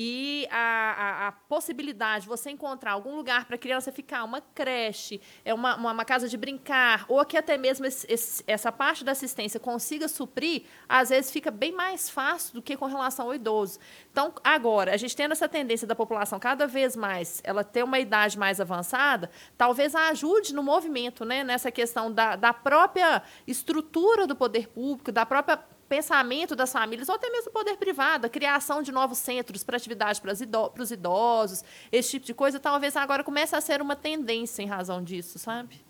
e 0.00 0.46
a, 0.48 0.56
a, 0.56 1.26
a, 1.26 1.32
possibilidade 1.32 2.22
de 2.22 2.28
você 2.28 2.50
encontrar 2.50 2.92
algum 2.92 3.16
lugar 3.16 3.46
para 3.46 3.56
a 3.56 3.58
criança 3.58 3.90
ficar, 3.90 4.22
uma 4.22 4.40
creche, 4.40 5.20
é 5.44 5.52
uma, 5.52 5.74
uma, 5.74 5.90
uma, 5.90 6.04
casa 6.04 6.28
de 6.28 6.36
brincar, 6.36 7.04
ou 7.08 7.24
que 7.24 7.36
até 7.36 7.58
mesmo 7.58 7.84
esse, 7.84 8.06
esse, 8.08 8.44
essa 8.46 8.70
parte 8.70 9.02
da 9.02 9.10
assistência 9.10 9.58
consiga 9.58 10.06
suprir, 10.06 10.62
às 10.88 11.08
vezes 11.08 11.32
fica 11.32 11.50
bem 11.50 11.72
mais 11.72 12.08
fácil 12.08 12.54
do 12.54 12.62
que 12.62 12.76
com 12.76 12.86
relação 12.86 13.26
ao 13.26 13.34
idoso. 13.34 13.80
Então, 14.12 14.32
agora, 14.44 14.94
a 14.94 14.96
gente 14.96 15.16
tendo 15.16 15.32
essa 15.32 15.48
tendência 15.48 15.84
da 15.84 15.96
população 15.96 16.38
cada 16.38 16.68
vez 16.68 16.94
mais, 16.94 17.40
ela 17.42 17.64
ter 17.64 17.82
uma 17.82 17.98
idade 17.98 18.38
mais 18.38 18.60
avançada, 18.60 19.28
talvez 19.56 19.96
ajude 19.96 20.54
no 20.54 20.62
movimento, 20.62 21.24
né, 21.24 21.42
nessa 21.42 21.72
questão 21.72 22.12
da, 22.12 22.36
da 22.36 22.52
própria 22.54 23.20
estrutura 23.48 24.28
do 24.28 24.36
poder 24.36 24.68
público, 24.68 25.10
da 25.10 25.26
própria 25.26 25.58
pensamento 25.88 26.54
das 26.54 26.72
famílias, 26.72 27.08
ou 27.08 27.14
até 27.14 27.30
mesmo 27.30 27.50
o 27.50 27.52
poder 27.52 27.76
privado, 27.76 28.26
a 28.26 28.28
criação 28.28 28.82
de 28.82 28.92
novos 28.92 29.18
centros 29.18 29.64
para 29.64 29.76
atividade 29.76 30.20
para 30.20 30.82
os 30.82 30.90
idosos, 30.90 31.64
esse 31.90 32.10
tipo 32.10 32.26
de 32.26 32.34
coisa, 32.34 32.60
talvez 32.60 32.96
agora 32.96 33.24
comece 33.24 33.56
a 33.56 33.60
ser 33.60 33.80
uma 33.80 33.96
tendência 33.96 34.62
em 34.62 34.66
razão 34.66 35.02
disso, 35.02 35.38
sabe? 35.38 35.88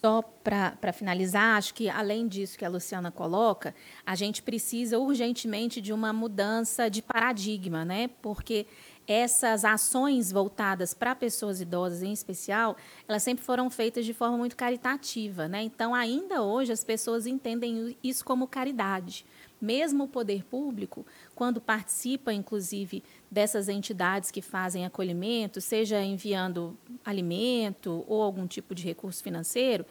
Só 0.00 0.20
para 0.20 0.92
finalizar, 0.92 1.56
acho 1.56 1.72
que 1.72 1.88
além 1.88 2.28
disso 2.28 2.58
que 2.58 2.64
a 2.64 2.68
Luciana 2.68 3.10
coloca, 3.10 3.74
a 4.04 4.14
gente 4.14 4.42
precisa 4.42 4.98
urgentemente 4.98 5.80
de 5.80 5.94
uma 5.94 6.12
mudança 6.12 6.90
de 6.90 7.00
paradigma, 7.00 7.86
né? 7.86 8.10
Porque 8.20 8.66
essas 9.06 9.64
ações 9.64 10.32
voltadas 10.32 10.94
para 10.94 11.14
pessoas 11.14 11.60
idosas 11.60 12.02
em 12.02 12.12
especial, 12.12 12.76
elas 13.06 13.22
sempre 13.22 13.44
foram 13.44 13.68
feitas 13.68 14.04
de 14.04 14.14
forma 14.14 14.38
muito 14.38 14.56
caritativa, 14.56 15.46
né? 15.46 15.62
Então, 15.62 15.94
ainda 15.94 16.42
hoje 16.42 16.72
as 16.72 16.82
pessoas 16.82 17.26
entendem 17.26 17.96
isso 18.02 18.24
como 18.24 18.46
caridade 18.46 19.24
mesmo 19.64 20.04
o 20.04 20.08
poder 20.08 20.44
público, 20.44 21.06
quando 21.34 21.58
participa, 21.58 22.32
inclusive, 22.32 23.02
dessas 23.30 23.68
entidades 23.68 24.30
que 24.30 24.42
fazem 24.42 24.84
acolhimento, 24.84 25.58
seja 25.58 26.02
enviando 26.02 26.76
alimento 27.02 28.04
ou 28.06 28.20
algum 28.20 28.46
tipo 28.46 28.74
de 28.74 28.84
recurso 28.84 29.22
financeiro, 29.22 29.86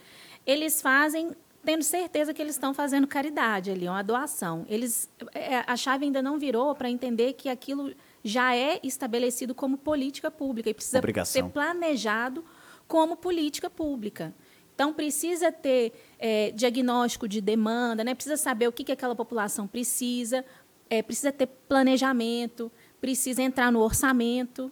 eles 0.45 0.80
fazem 0.80 1.32
tendo 1.65 1.82
certeza 1.82 2.34
que 2.34 2.41
eles 2.41 2.56
estão 2.56 2.73
fazendo 2.73 3.08
caridade 3.08 3.71
ali, 3.71 3.88
uma 3.88 4.04
doação. 4.04 4.65
Eles, 4.69 5.10
é, 5.34 5.63
a 5.65 5.78
chave 5.78 6.06
ainda 6.06 6.21
não 6.21 6.38
virou 6.38 6.76
para 6.76 6.89
entender 6.89 7.34
que 7.34 7.47
aquilo 7.49 7.93
já 8.24 8.56
é 8.56 8.80
estabelecido 8.82 9.54
como 9.54 9.78
política 9.78 10.32
pública 10.32 10.70
e 10.70 10.74
precisa 10.74 11.00
Obrigação. 11.00 11.48
ser 11.48 11.50
planejado 11.52 12.44
como 12.88 13.18
política 13.18 13.70
pública. 13.70 14.34
Então, 14.74 14.94
precisa 14.94 15.52
ter 15.52 15.94
é, 16.18 16.52
diagnóstico 16.52 17.28
de 17.28 17.40
demanda, 17.42 18.04
né? 18.04 18.16
precisa 18.16 18.38
saber 18.38 18.68
o 18.68 18.72
que, 18.72 18.84
que 18.84 18.92
aquela 18.92 19.16
população 19.16 19.68
precisa, 19.68 20.44
é, 20.90 21.02
precisa 21.04 21.32
ter 21.32 21.48
planejamento, 21.68 22.72
precisa 23.00 23.44
entrar 23.44 23.72
no 23.72 23.80
orçamento, 23.80 24.72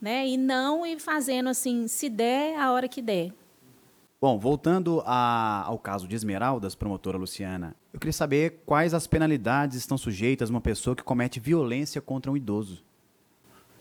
né? 0.00 0.26
e 0.26 0.36
não 0.36 0.86
ir 0.86 1.00
fazendo 1.00 1.48
assim, 1.48 1.88
se 1.88 2.08
der, 2.08 2.56
a 2.58 2.70
hora 2.70 2.86
que 2.86 3.02
der. 3.02 3.32
Bom, 4.20 4.38
voltando 4.38 5.02
a, 5.06 5.64
ao 5.66 5.78
caso 5.78 6.06
de 6.06 6.14
Esmeraldas, 6.14 6.74
promotora 6.74 7.16
Luciana, 7.16 7.74
eu 7.92 7.98
queria 7.98 8.12
saber 8.12 8.62
quais 8.66 8.92
as 8.92 9.06
penalidades 9.06 9.78
estão 9.78 9.96
sujeitas 9.96 10.50
a 10.50 10.52
uma 10.52 10.60
pessoa 10.60 10.94
que 10.94 11.02
comete 11.02 11.40
violência 11.40 12.00
contra 12.02 12.30
um 12.30 12.36
idoso. 12.36 12.84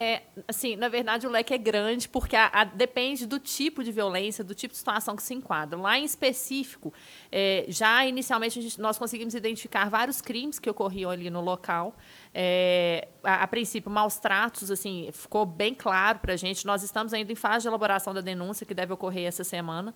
É, 0.02 0.22
assim, 0.48 0.78
na 0.78 0.88
verdade 0.88 1.28
o 1.28 1.30
leque 1.30 1.54
é 1.54 1.58
grande 1.58 2.08
porque 2.08 2.34
a, 2.34 2.48
a, 2.48 2.64
depende 2.64 3.28
do 3.28 3.38
tipo 3.38 3.84
de 3.84 3.92
violência, 3.92 4.46
do 4.46 4.56
tipo 4.56 4.72
de 4.72 4.78
situação 4.78 5.14
que 5.14 5.22
se 5.22 5.34
enquadra. 5.34 5.78
Lá 5.78 6.00
em 6.00 6.06
específico, 6.06 6.94
é, 7.30 7.66
já 7.68 8.06
inicialmente 8.06 8.62
gente, 8.62 8.80
nós 8.80 8.98
conseguimos 8.98 9.36
identificar 9.36 9.90
vários 9.90 10.22
crimes 10.22 10.58
que 10.58 10.70
ocorriam 10.70 11.12
ali 11.12 11.30
no 11.30 11.42
local. 11.42 11.98
É, 12.34 13.08
a, 13.24 13.44
a, 13.44 13.48
princípio, 13.48 13.90
maus 13.90 14.18
tratos, 14.18 14.70
assim, 14.70 15.10
ficou 15.12 15.46
bem 15.46 15.74
claro 15.74 16.20
para 16.20 16.34
a 16.34 16.38
gente. 16.38 16.66
Nós 16.66 16.84
estamos 16.84 17.14
ainda 17.14 17.32
em 17.32 17.36
fase 17.36 17.64
de 17.64 17.68
elaboração 17.68 18.14
da 18.14 18.22
denúncia, 18.22 18.66
que 18.66 18.74
deve 18.74 18.94
ocorrer 18.94 19.26
essa 19.26 19.44
semana. 19.44 19.94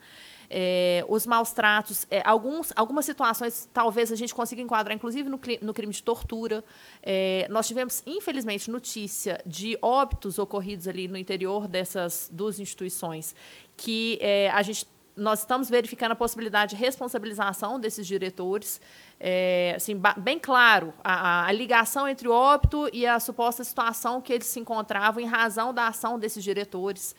É, 0.49 1.05
os 1.07 1.27
maus 1.27 1.51
tratos, 1.51 2.07
é, 2.09 2.21
alguns, 2.25 2.73
algumas 2.75 3.05
situações 3.05 3.69
talvez 3.71 4.11
a 4.11 4.15
gente 4.15 4.33
consiga 4.33 4.61
enquadrar, 4.61 4.95
inclusive 4.95 5.29
no, 5.29 5.39
no 5.61 5.73
crime 5.73 5.93
de 5.93 6.01
tortura. 6.01 6.63
É, 7.01 7.47
nós 7.49 7.67
tivemos, 7.67 8.01
infelizmente, 8.05 8.69
notícia 8.69 9.39
de 9.45 9.77
óbitos 9.81 10.39
ocorridos 10.39 10.87
ali 10.87 11.07
no 11.07 11.17
interior 11.17 11.67
dessas 11.67 12.29
duas 12.31 12.59
instituições, 12.59 13.35
que 13.77 14.17
é, 14.21 14.49
a 14.49 14.61
gente 14.61 14.87
nós 15.15 15.39
estamos 15.39 15.69
verificando 15.69 16.13
a 16.13 16.15
possibilidade 16.15 16.75
de 16.75 16.81
responsabilização 16.81 17.79
desses 17.79 18.05
diretores. 18.05 18.81
É, 19.19 19.73
assim, 19.75 19.99
bem 20.17 20.39
claro, 20.39 20.93
a, 21.03 21.45
a, 21.45 21.51
ligação 21.51 22.07
entre 22.07 22.27
o 22.27 22.31
óbito 22.31 22.89
e 22.91 23.05
a 23.05 23.19
suposta 23.19 23.63
situação 23.63 24.19
que 24.21 24.33
eles 24.33 24.47
se 24.47 24.59
encontravam 24.59 25.21
em 25.21 25.25
razão 25.25 25.73
da 25.73 25.87
ação 25.87 26.17
desses 26.17 26.43
diretores. 26.43 27.15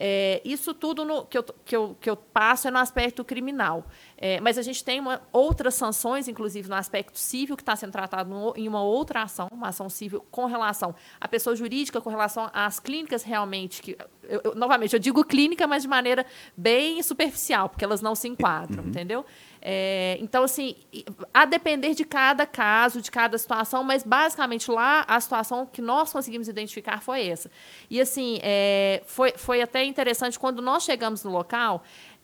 É, 0.00 0.40
isso 0.44 0.72
tudo 0.72 1.04
no, 1.04 1.26
que, 1.26 1.36
eu, 1.36 1.42
que, 1.42 1.76
eu, 1.76 1.96
que 2.00 2.08
eu 2.08 2.16
passo 2.16 2.68
é 2.68 2.70
no 2.70 2.78
aspecto 2.78 3.24
criminal. 3.24 3.84
É, 4.16 4.40
mas 4.40 4.56
a 4.56 4.62
gente 4.62 4.84
tem 4.84 5.00
uma, 5.00 5.20
outras 5.32 5.74
sanções, 5.74 6.28
inclusive 6.28 6.68
no 6.68 6.76
aspecto 6.76 7.18
civil, 7.18 7.56
que 7.56 7.62
está 7.62 7.74
sendo 7.74 7.90
tratado 7.90 8.30
no, 8.30 8.54
em 8.56 8.68
uma 8.68 8.82
outra 8.82 9.22
ação, 9.22 9.48
uma 9.50 9.68
ação 9.68 9.88
civil 9.88 10.24
com 10.30 10.46
relação 10.46 10.94
à 11.20 11.26
pessoa 11.26 11.56
jurídica, 11.56 12.00
com 12.00 12.10
relação 12.10 12.48
às 12.52 12.78
clínicas 12.78 13.24
realmente. 13.24 13.82
Que, 13.82 13.98
eu, 14.22 14.40
eu, 14.44 14.54
novamente, 14.54 14.92
eu 14.92 15.00
digo 15.00 15.24
clínica, 15.24 15.66
mas 15.66 15.82
de 15.82 15.88
maneira 15.88 16.24
bem 16.56 17.02
superficial, 17.02 17.68
porque 17.68 17.84
elas 17.84 18.00
não 18.00 18.14
se 18.14 18.28
enquadram, 18.28 18.84
uhum. 18.84 18.90
entendeu? 18.90 19.24
É, 19.60 20.16
então, 20.20 20.44
assim, 20.44 20.76
a 21.32 21.44
depender 21.44 21.94
de 21.94 22.04
cada 22.04 22.46
caso, 22.46 23.02
de 23.02 23.10
cada 23.10 23.36
situação, 23.36 23.82
mas 23.82 24.02
basicamente 24.02 24.70
lá 24.70 25.04
a 25.08 25.20
situação 25.20 25.66
que 25.66 25.82
nós 25.82 26.12
conseguimos 26.12 26.48
identificar 26.48 27.02
foi 27.02 27.26
essa. 27.28 27.50
E, 27.90 28.00
assim, 28.00 28.38
é, 28.42 29.02
foi, 29.06 29.32
foi 29.36 29.60
até 29.60 29.84
interessante 29.84 30.38
quando 30.38 30.62
nós 30.62 30.84
chegamos 30.84 31.24
no 31.24 31.30
local, 31.30 31.82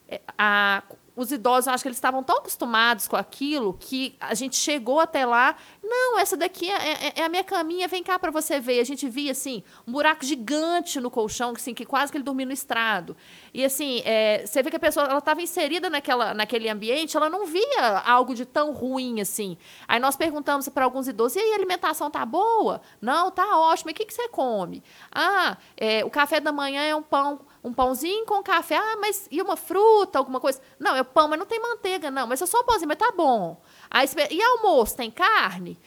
é, 0.09 0.20
a, 0.38 0.83
os 1.16 1.31
idosos, 1.31 1.68
acho 1.68 1.83
que 1.83 1.88
eles 1.88 1.96
estavam 1.96 2.22
tão 2.22 2.38
acostumados 2.38 3.07
com 3.07 3.16
aquilo 3.16 3.74
que 3.74 4.16
a 4.18 4.35
gente 4.35 4.57
chegou 4.57 4.98
até 4.98 5.24
lá. 5.24 5.55
Não, 5.83 6.18
essa 6.18 6.37
daqui 6.37 6.68
é, 6.68 6.74
é, 6.74 7.12
é 7.16 7.24
a 7.24 7.29
minha 7.29 7.44
caminha, 7.44 7.87
vem 7.87 8.03
cá 8.03 8.18
para 8.18 8.31
você 8.31 8.59
ver. 8.59 8.81
A 8.81 8.85
gente 8.85 9.09
via 9.09 9.31
assim 9.31 9.62
um 9.87 9.92
buraco 9.92 10.24
gigante 10.24 10.98
no 10.98 11.11
colchão, 11.11 11.53
assim, 11.57 11.72
que 11.72 11.85
quase 11.85 12.11
que 12.11 12.18
ele 12.18 12.24
dormia 12.24 12.46
no 12.46 12.53
estrado. 12.53 13.16
E 13.53 13.64
assim, 13.64 14.03
é, 14.05 14.44
você 14.44 14.62
vê 14.62 14.70
que 14.70 14.77
a 14.77 14.81
pessoa 14.81 15.07
ela 15.07 15.18
estava 15.18 15.40
inserida 15.40 15.88
naquela, 15.88 16.35
naquele 16.35 16.68
ambiente, 16.68 17.16
ela 17.16 17.31
não 17.31 17.46
via 17.46 17.98
algo 18.05 18.35
de 18.35 18.44
tão 18.44 18.72
ruim 18.72 19.20
assim. 19.20 19.57
Aí 19.87 20.00
nós 20.00 20.16
perguntamos 20.16 20.68
para 20.68 20.85
alguns 20.85 21.07
idosos: 21.07 21.37
e 21.37 21.40
aí, 21.40 21.53
a 21.53 21.57
alimentação 21.57 22.11
tá 22.11 22.27
boa? 22.27 22.81
Não, 23.00 23.31
tá 23.31 23.59
ótima. 23.59 23.90
E 23.90 23.92
o 23.92 23.94
que, 23.94 24.05
que 24.05 24.14
você 24.14 24.29
come? 24.29 24.83
Ah, 25.14 25.57
é, 25.77 26.05
o 26.05 26.11
café 26.11 26.40
da 26.40 26.50
manhã 26.50 26.83
é 26.83 26.96
um 26.96 27.03
pão 27.03 27.40
um 27.64 27.72
pãozinho 27.72 28.27
com 28.27 28.42
café. 28.42 28.77
Ah, 28.77 28.96
mas 29.00 29.27
e 29.31 29.40
uma 29.40 29.57
fruta, 29.57 30.18
alguma 30.18 30.38
coisa? 30.38 30.61
Não, 30.79 30.94
é 30.94 31.03
pão, 31.03 31.27
mas 31.27 31.38
não 31.38 31.46
tem 31.46 31.59
manteiga, 31.59 32.11
não. 32.11 32.27
Mas 32.27 32.42
é 32.42 32.46
só 32.46 32.61
um 32.61 32.64
pãozinho, 32.64 32.88
mas 32.88 32.98
tá 32.98 33.11
bom. 33.11 33.61
Aí, 33.90 34.07
e 34.31 34.42
almoço, 34.42 34.96
tem 34.96 35.11
carne? 35.11 35.81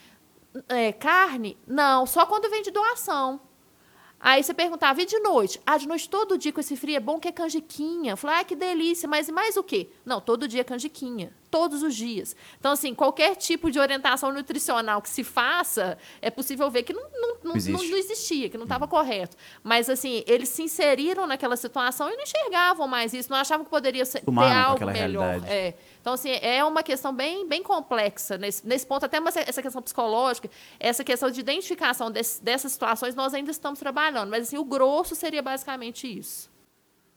É, 0.68 0.92
carne? 0.92 1.56
Não, 1.68 2.08
só 2.08 2.26
quando 2.26 2.50
vem 2.50 2.64
de 2.64 2.72
doação. 2.72 3.40
Aí 4.20 4.44
você 4.44 4.52
perguntava, 4.52 5.00
e 5.00 5.06
de 5.06 5.20
noite? 5.20 5.62
Ah, 5.64 5.78
de 5.78 5.88
noite 5.88 6.10
todo 6.10 6.40
dia 6.40 6.52
com 6.52 6.60
esse 6.60 6.76
frio 6.76 6.96
é 6.96 7.00
bom 7.00 7.20
que 7.20 7.28
é 7.28 7.32
canjiquinha. 7.32 8.14
Eu 8.14 8.18
falei, 8.18 8.38
ah, 8.38 8.44
que 8.44 8.56
delícia, 8.56 9.08
mas 9.08 9.30
mais 9.30 9.56
o 9.56 9.64
quê? 9.64 9.92
Não, 10.04 10.20
todo 10.20 10.48
dia 10.48 10.62
é 10.62 10.64
canjiquinha 10.64 11.32
todos 11.50 11.84
os 11.84 11.96
dias. 11.96 12.36
Então, 12.60 12.72
assim, 12.72 12.94
qualquer 12.94 13.36
tipo 13.36 13.72
de 13.72 13.80
orientação 13.80 14.32
nutricional 14.32 15.02
que 15.02 15.10
se 15.10 15.24
faça, 15.24 15.98
é 16.22 16.30
possível 16.30 16.70
ver 16.70 16.84
que 16.84 16.94
não, 16.94 17.04
não, 17.14 17.38
não, 17.44 17.54
não, 17.54 17.84
não 17.84 17.98
existia, 17.98 18.50
que 18.50 18.58
não 18.58 18.66
estava 18.66 18.86
uhum. 18.86 18.90
correto. 18.90 19.36
Mas, 19.64 19.90
assim, 19.90 20.24
eles 20.28 20.50
se 20.50 20.64
inseriram 20.64 21.26
naquela 21.26 21.56
situação 21.56 22.10
e 22.10 22.16
não 22.16 22.24
enxergavam 22.24 22.88
mais 22.88 23.14
isso, 23.14 23.32
não 23.32 23.38
achavam 23.38 23.64
que 23.64 23.70
poderia 23.70 24.06
ser, 24.06 24.22
ter 24.22 24.52
algo 24.54 24.86
melhor. 24.86 25.42
É. 25.48 25.74
Então, 26.02 26.14
assim, 26.14 26.32
é 26.42 26.64
uma 26.64 26.84
questão 26.84 27.14
bem, 27.14 27.48
bem 27.48 27.62
complexa 27.62 28.38
nesse, 28.38 28.66
nesse 28.66 28.86
ponto, 28.86 29.06
até 29.06 29.18
essa 29.46 29.62
questão 29.62 29.82
psicológica, 29.82 30.50
essa 30.80 31.04
questão 31.04 31.30
de 31.30 31.40
identificação 31.40 32.12
desse, 32.12 32.44
dessas 32.44 32.72
situações, 32.72 33.16
nós 33.16 33.34
ainda 33.34 33.52
estamos 33.52 33.80
trabalhando. 33.80 34.30
Mas, 34.30 34.48
assim, 34.48 34.58
o 34.58 34.64
grosso 34.64 35.16
seria 35.16 35.42
basicamente 35.42 36.08
isso. 36.08 36.50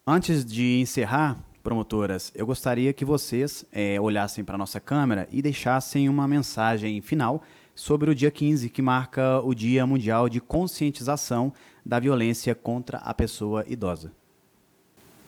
Antes 0.07 0.45
de 0.45 0.81
encerrar, 0.81 1.39
promotoras, 1.63 2.33
eu 2.35 2.47
gostaria 2.47 2.93
que 2.93 3.05
vocês 3.05 3.65
é, 3.73 4.01
olhassem 4.01 4.45
para 4.45 4.55
a 4.55 4.59
nossa 4.59 4.81
câmera 4.81 5.29
e 5.31 5.43
deixassem 5.43 6.09
uma 6.09 6.27
mensagem 6.27 7.01
final 7.01 7.43
sobre 7.75 8.11
o 8.11 8.15
dia 8.15 8.31
15, 8.31 8.69
que 8.69 8.83
marca 8.83 9.41
o 9.41 9.55
Dia 9.55 9.87
Mundial 9.87 10.29
de 10.29 10.41
Conscientização 10.41 11.53
da 11.85 11.99
Violência 11.99 12.55
contra 12.55 12.99
a 12.99 13.15
Pessoa 13.15 13.65
Idosa. 13.67 14.13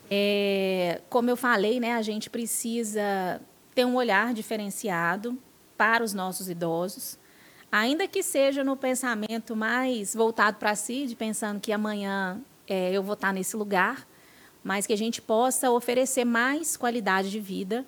É, 0.09 1.01
como 1.09 1.29
eu 1.29 1.35
falei, 1.35 1.79
né, 1.79 1.93
a 1.93 2.01
gente 2.01 2.29
precisa 2.29 3.41
ter 3.73 3.85
um 3.85 3.95
olhar 3.95 4.33
diferenciado 4.33 5.37
para 5.75 6.03
os 6.03 6.13
nossos 6.13 6.49
idosos, 6.49 7.17
ainda 7.71 8.07
que 8.07 8.21
seja 8.21 8.63
no 8.63 8.77
pensamento 8.77 9.55
mais 9.55 10.13
voltado 10.13 10.57
para 10.57 10.75
si, 10.75 11.07
de 11.07 11.15
pensando 11.15 11.59
que 11.59 11.71
amanhã 11.71 12.39
é, 12.67 12.91
eu 12.91 13.01
vou 13.01 13.13
estar 13.13 13.33
nesse 13.33 13.55
lugar, 13.55 14.07
mas 14.63 14.87
que 14.87 14.93
a 14.93 14.97
gente 14.97 15.21
possa 15.21 15.69
oferecer 15.69 16.25
mais 16.25 16.77
qualidade 16.77 17.29
de 17.29 17.39
vida 17.39 17.85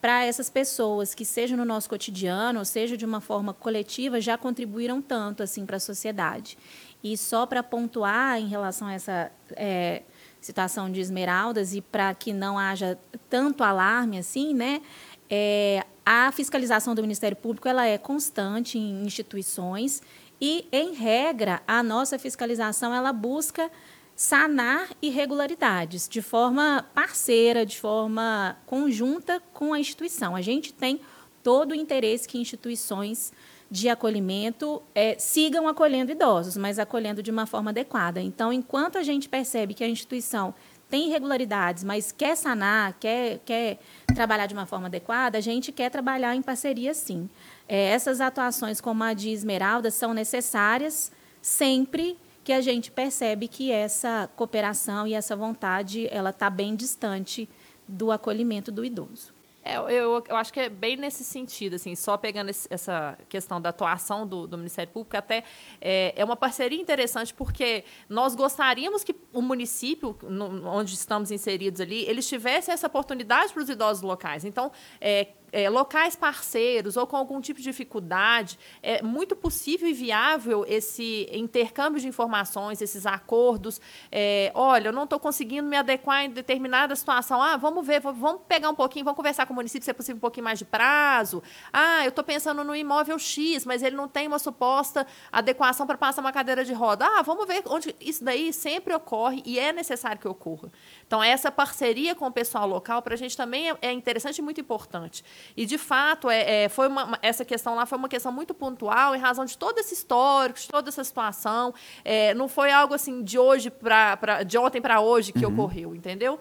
para 0.00 0.24
essas 0.24 0.50
pessoas 0.50 1.14
que, 1.14 1.24
seja 1.24 1.56
no 1.56 1.64
nosso 1.64 1.88
cotidiano, 1.88 2.64
seja 2.64 2.96
de 2.96 3.04
uma 3.04 3.20
forma 3.20 3.54
coletiva, 3.54 4.20
já 4.20 4.36
contribuíram 4.36 5.00
tanto 5.00 5.42
assim 5.42 5.64
para 5.64 5.76
a 5.76 5.80
sociedade. 5.80 6.58
E 7.02 7.16
só 7.16 7.46
para 7.46 7.62
pontuar 7.62 8.38
em 8.38 8.46
relação 8.46 8.88
a 8.88 8.92
essa 8.92 9.32
é, 9.52 10.02
situação 10.40 10.90
de 10.90 11.00
esmeraldas 11.00 11.74
e 11.74 11.80
para 11.80 12.14
que 12.14 12.32
não 12.32 12.58
haja 12.58 12.98
tanto 13.28 13.64
alarme 13.64 14.18
assim, 14.18 14.54
né? 14.54 14.80
É, 15.28 15.84
a 16.04 16.30
fiscalização 16.30 16.94
do 16.94 17.02
Ministério 17.02 17.36
Público 17.36 17.66
ela 17.66 17.84
é 17.84 17.98
constante 17.98 18.78
em 18.78 19.04
instituições 19.04 20.02
e, 20.40 20.68
em 20.70 20.94
regra, 20.94 21.62
a 21.66 21.82
nossa 21.82 22.18
fiscalização 22.18 22.94
ela 22.94 23.12
busca 23.12 23.70
sanar 24.16 24.88
irregularidades 25.02 26.08
de 26.08 26.22
forma 26.22 26.86
parceira, 26.94 27.66
de 27.66 27.78
forma 27.78 28.56
conjunta 28.64 29.42
com 29.52 29.74
a 29.74 29.78
instituição. 29.78 30.34
A 30.34 30.40
gente 30.40 30.72
tem 30.72 30.98
todo 31.42 31.72
o 31.72 31.74
interesse 31.74 32.26
que 32.26 32.38
instituições 32.38 33.30
de 33.70 33.88
acolhimento 33.88 34.82
é, 34.94 35.18
sigam 35.18 35.68
acolhendo 35.68 36.12
idosos, 36.12 36.56
mas 36.56 36.78
acolhendo 36.78 37.22
de 37.22 37.30
uma 37.30 37.46
forma 37.46 37.70
adequada. 37.70 38.20
Então, 38.20 38.52
enquanto 38.52 38.96
a 38.96 39.02
gente 39.02 39.28
percebe 39.28 39.74
que 39.74 39.84
a 39.84 39.88
instituição 39.88 40.54
tem 40.88 41.08
irregularidades, 41.08 41.84
mas 41.84 42.10
quer 42.10 42.36
sanar, 42.36 42.94
quer, 42.98 43.40
quer 43.44 43.78
trabalhar 44.14 44.46
de 44.46 44.54
uma 44.54 44.66
forma 44.66 44.86
adequada, 44.86 45.36
a 45.36 45.40
gente 45.40 45.72
quer 45.72 45.90
trabalhar 45.90 46.34
em 46.34 46.42
parceria 46.42 46.94
sim. 46.94 47.28
É, 47.68 47.90
essas 47.90 48.20
atuações, 48.20 48.80
como 48.80 49.02
a 49.02 49.12
de 49.12 49.30
Esmeralda, 49.30 49.90
são 49.90 50.14
necessárias 50.14 51.12
sempre 51.42 52.16
que 52.46 52.52
a 52.52 52.60
gente 52.60 52.92
percebe 52.92 53.48
que 53.48 53.72
essa 53.72 54.30
cooperação 54.36 55.04
e 55.04 55.14
essa 55.14 55.34
vontade 55.34 56.06
ela 56.12 56.30
está 56.30 56.48
bem 56.48 56.76
distante 56.76 57.48
do 57.88 58.12
acolhimento 58.12 58.70
do 58.70 58.84
idoso. 58.84 59.34
É, 59.64 59.78
eu, 59.78 60.22
eu 60.28 60.36
acho 60.36 60.52
que 60.52 60.60
é 60.60 60.68
bem 60.68 60.96
nesse 60.96 61.24
sentido, 61.24 61.74
assim, 61.74 61.96
só 61.96 62.16
pegando 62.16 62.50
esse, 62.50 62.68
essa 62.70 63.18
questão 63.28 63.60
da 63.60 63.70
atuação 63.70 64.24
do, 64.24 64.46
do 64.46 64.56
Ministério 64.56 64.92
Público, 64.92 65.16
até 65.16 65.42
é, 65.80 66.14
é, 66.14 66.24
uma 66.24 66.36
parceria 66.36 66.80
interessante, 66.80 67.34
porque 67.34 67.82
nós 68.08 68.36
gostaríamos 68.36 69.02
que 69.02 69.16
o 69.32 69.42
município, 69.42 70.16
no, 70.22 70.68
onde 70.68 70.94
estamos 70.94 71.32
inseridos 71.32 71.80
ali, 71.80 72.04
eles 72.08 72.28
tivessem 72.28 72.72
essa 72.72 72.86
oportunidade 72.86 73.52
para 73.52 73.60
os 73.60 73.68
idosos 73.68 74.04
locais. 74.04 74.44
Então, 74.44 74.70
é, 75.00 75.30
é, 75.52 75.68
locais 75.68 76.16
parceiros 76.16 76.96
ou 76.96 77.06
com 77.06 77.16
algum 77.16 77.40
tipo 77.40 77.58
de 77.58 77.64
dificuldade, 77.64 78.58
é 78.82 79.02
muito 79.02 79.34
possível 79.34 79.88
e 79.88 79.92
viável 79.92 80.64
esse 80.68 81.28
intercâmbio 81.32 82.00
de 82.00 82.08
informações, 82.08 82.80
esses 82.82 83.06
acordos. 83.06 83.80
É, 84.10 84.50
olha, 84.54 84.88
eu 84.88 84.92
não 84.92 85.04
estou 85.04 85.18
conseguindo 85.18 85.68
me 85.68 85.76
adequar 85.76 86.24
em 86.24 86.30
determinada 86.30 86.94
situação. 86.94 87.40
Ah, 87.40 87.56
vamos 87.56 87.86
ver, 87.86 88.00
vamos 88.00 88.42
pegar 88.48 88.70
um 88.70 88.74
pouquinho, 88.74 89.04
vamos 89.04 89.16
conversar 89.16 89.46
com 89.46 89.52
o 89.52 89.56
município 89.56 89.84
se 89.84 89.90
é 89.90 89.94
possível 89.94 90.16
um 90.16 90.20
pouquinho 90.20 90.44
mais 90.44 90.58
de 90.58 90.64
prazo. 90.64 91.42
Ah, 91.72 92.04
eu 92.04 92.10
estou 92.10 92.24
pensando 92.24 92.62
no 92.64 92.74
imóvel 92.74 93.18
X, 93.18 93.64
mas 93.64 93.82
ele 93.82 93.96
não 93.96 94.08
tem 94.08 94.26
uma 94.26 94.38
suposta 94.38 95.06
adequação 95.30 95.86
para 95.86 95.96
passar 95.96 96.20
uma 96.20 96.32
cadeira 96.32 96.64
de 96.64 96.72
roda. 96.72 97.06
Ah, 97.06 97.22
vamos 97.22 97.46
ver 97.46 97.62
onde 97.66 97.94
isso 98.00 98.24
daí 98.24 98.52
sempre 98.52 98.94
ocorre 98.94 99.42
e 99.44 99.58
é 99.58 99.72
necessário 99.72 100.20
que 100.20 100.28
ocorra. 100.28 100.70
Então, 101.06 101.22
essa 101.22 101.50
parceria 101.50 102.14
com 102.14 102.26
o 102.26 102.32
pessoal 102.32 102.66
local, 102.66 103.02
para 103.02 103.14
a 103.14 103.16
gente 103.16 103.36
também 103.36 103.70
é, 103.70 103.76
é 103.82 103.92
interessante 103.92 104.38
e 104.38 104.42
muito 104.42 104.60
importante. 104.60 105.24
E, 105.56 105.66
de 105.66 105.78
fato, 105.78 106.28
é, 106.28 106.64
é 106.64 106.68
foi 106.68 106.88
uma, 106.88 107.18
essa 107.22 107.44
questão 107.44 107.74
lá 107.74 107.86
foi 107.86 107.98
uma 107.98 108.08
questão 108.08 108.32
muito 108.32 108.54
pontual 108.54 109.14
em 109.14 109.18
razão 109.18 109.44
de 109.44 109.56
todo 109.56 109.78
esse 109.78 109.94
histórico, 109.94 110.58
de 110.58 110.68
toda 110.68 110.88
essa 110.88 111.04
situação. 111.04 111.74
É, 112.04 112.34
não 112.34 112.48
foi 112.48 112.70
algo 112.70 112.94
assim 112.94 113.22
de 113.22 113.38
hoje 113.38 113.70
para 113.70 114.42
de 114.42 114.58
ontem 114.58 114.80
para 114.80 115.00
hoje 115.00 115.32
que 115.32 115.44
uhum. 115.44 115.52
ocorreu, 115.52 115.94
entendeu? 115.94 116.38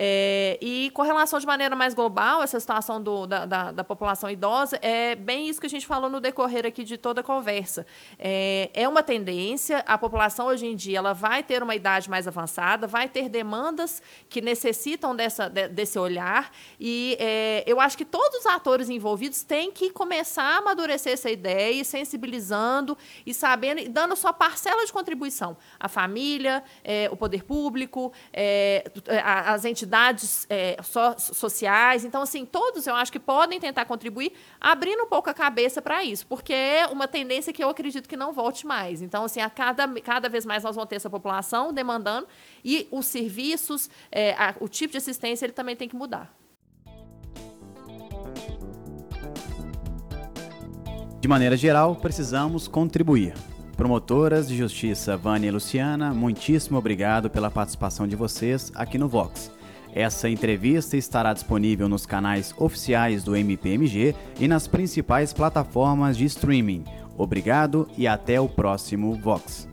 É, 0.00 0.56
e 0.62 0.90
com 0.90 1.02
relação 1.02 1.40
de 1.40 1.46
maneira 1.46 1.74
mais 1.74 1.92
global, 1.92 2.40
essa 2.40 2.60
situação 2.60 3.02
do, 3.02 3.26
da, 3.26 3.44
da, 3.44 3.72
da, 3.72 3.82
população 3.82 4.30
idosa, 4.30 4.78
é 4.80 5.16
bem 5.16 5.48
isso 5.48 5.60
que 5.60 5.66
a 5.66 5.70
gente 5.70 5.88
falou 5.88 6.08
no 6.08 6.20
decorrer 6.20 6.64
aqui 6.64 6.84
de 6.84 6.96
toda 6.96 7.20
a 7.20 7.24
conversa. 7.24 7.84
É, 8.16 8.70
é 8.72 8.88
uma 8.88 9.02
tendência, 9.02 9.78
a 9.88 9.98
população 9.98 10.46
hoje 10.46 10.66
em 10.66 10.76
dia 10.76 10.98
ela 10.98 11.12
vai 11.12 11.42
ter 11.42 11.64
uma 11.64 11.74
idade 11.74 12.08
mais 12.08 12.28
avançada, 12.28 12.86
vai 12.86 13.08
ter 13.08 13.28
demandas 13.28 14.00
que 14.28 14.40
necessitam 14.40 15.16
dessa, 15.16 15.48
de, 15.48 15.66
desse 15.66 15.98
olhar, 15.98 16.52
e 16.78 17.16
é, 17.18 17.64
eu 17.66 17.80
acho 17.80 17.98
que 17.98 18.04
todos 18.04 18.38
os 18.38 18.46
atores 18.46 18.88
envolvidos 18.88 19.42
têm 19.42 19.72
que 19.72 19.90
começar 19.90 20.44
a 20.44 20.56
amadurecer 20.58 21.14
essa 21.14 21.28
ideia, 21.28 21.82
sensibilizando 21.82 22.96
e 23.26 23.34
sabendo, 23.34 23.80
e 23.80 23.88
dando 23.88 24.14
sua 24.14 24.32
parcela 24.32 24.86
de 24.86 24.92
contribuição. 24.92 25.56
A 25.80 25.88
família, 25.88 26.62
é, 26.84 27.08
o 27.10 27.16
poder 27.16 27.42
público, 27.42 28.12
é, 28.32 28.84
as 29.24 29.64
entidades 29.64 29.87
entidades 29.88 30.46
é, 30.50 30.76
so, 30.82 31.34
sociais. 31.34 32.04
Então, 32.04 32.22
assim, 32.22 32.44
todos 32.44 32.86
eu 32.86 32.94
acho 32.94 33.10
que 33.10 33.18
podem 33.18 33.58
tentar 33.58 33.86
contribuir, 33.86 34.32
abrindo 34.60 35.02
um 35.02 35.06
pouco 35.06 35.30
a 35.30 35.34
cabeça 35.34 35.80
para 35.80 36.04
isso, 36.04 36.26
porque 36.26 36.52
é 36.52 36.86
uma 36.86 37.08
tendência 37.08 37.52
que 37.52 37.64
eu 37.64 37.70
acredito 37.70 38.08
que 38.08 38.16
não 38.16 38.32
volte 38.32 38.66
mais. 38.66 39.00
Então, 39.00 39.24
assim, 39.24 39.40
a 39.40 39.48
cada, 39.48 39.88
cada 40.00 40.28
vez 40.28 40.44
mais 40.44 40.62
nós 40.62 40.76
vamos 40.76 40.88
ter 40.88 40.96
essa 40.96 41.08
população 41.08 41.72
demandando 41.72 42.28
e 42.62 42.86
os 42.90 43.06
serviços, 43.06 43.88
é, 44.12 44.32
a, 44.32 44.54
o 44.60 44.68
tipo 44.68 44.92
de 44.92 44.98
assistência, 44.98 45.46
ele 45.46 45.52
também 45.52 45.74
tem 45.74 45.88
que 45.88 45.96
mudar. 45.96 46.32
De 51.20 51.26
maneira 51.26 51.56
geral, 51.56 51.96
precisamos 51.96 52.68
contribuir. 52.68 53.34
Promotoras 53.76 54.48
de 54.48 54.56
Justiça 54.56 55.16
Vânia 55.16 55.48
e 55.48 55.50
Luciana, 55.50 56.12
muitíssimo 56.12 56.78
obrigado 56.78 57.30
pela 57.30 57.50
participação 57.50 58.06
de 58.06 58.16
vocês 58.16 58.72
aqui 58.74 58.98
no 58.98 59.08
Vox. 59.08 59.57
Essa 59.98 60.30
entrevista 60.30 60.96
estará 60.96 61.32
disponível 61.32 61.88
nos 61.88 62.06
canais 62.06 62.54
oficiais 62.56 63.24
do 63.24 63.34
MPMG 63.34 64.14
e 64.38 64.46
nas 64.46 64.68
principais 64.68 65.32
plataformas 65.32 66.16
de 66.16 66.24
streaming. 66.24 66.84
Obrigado 67.16 67.88
e 67.98 68.06
até 68.06 68.40
o 68.40 68.48
próximo 68.48 69.12
Vox. 69.16 69.67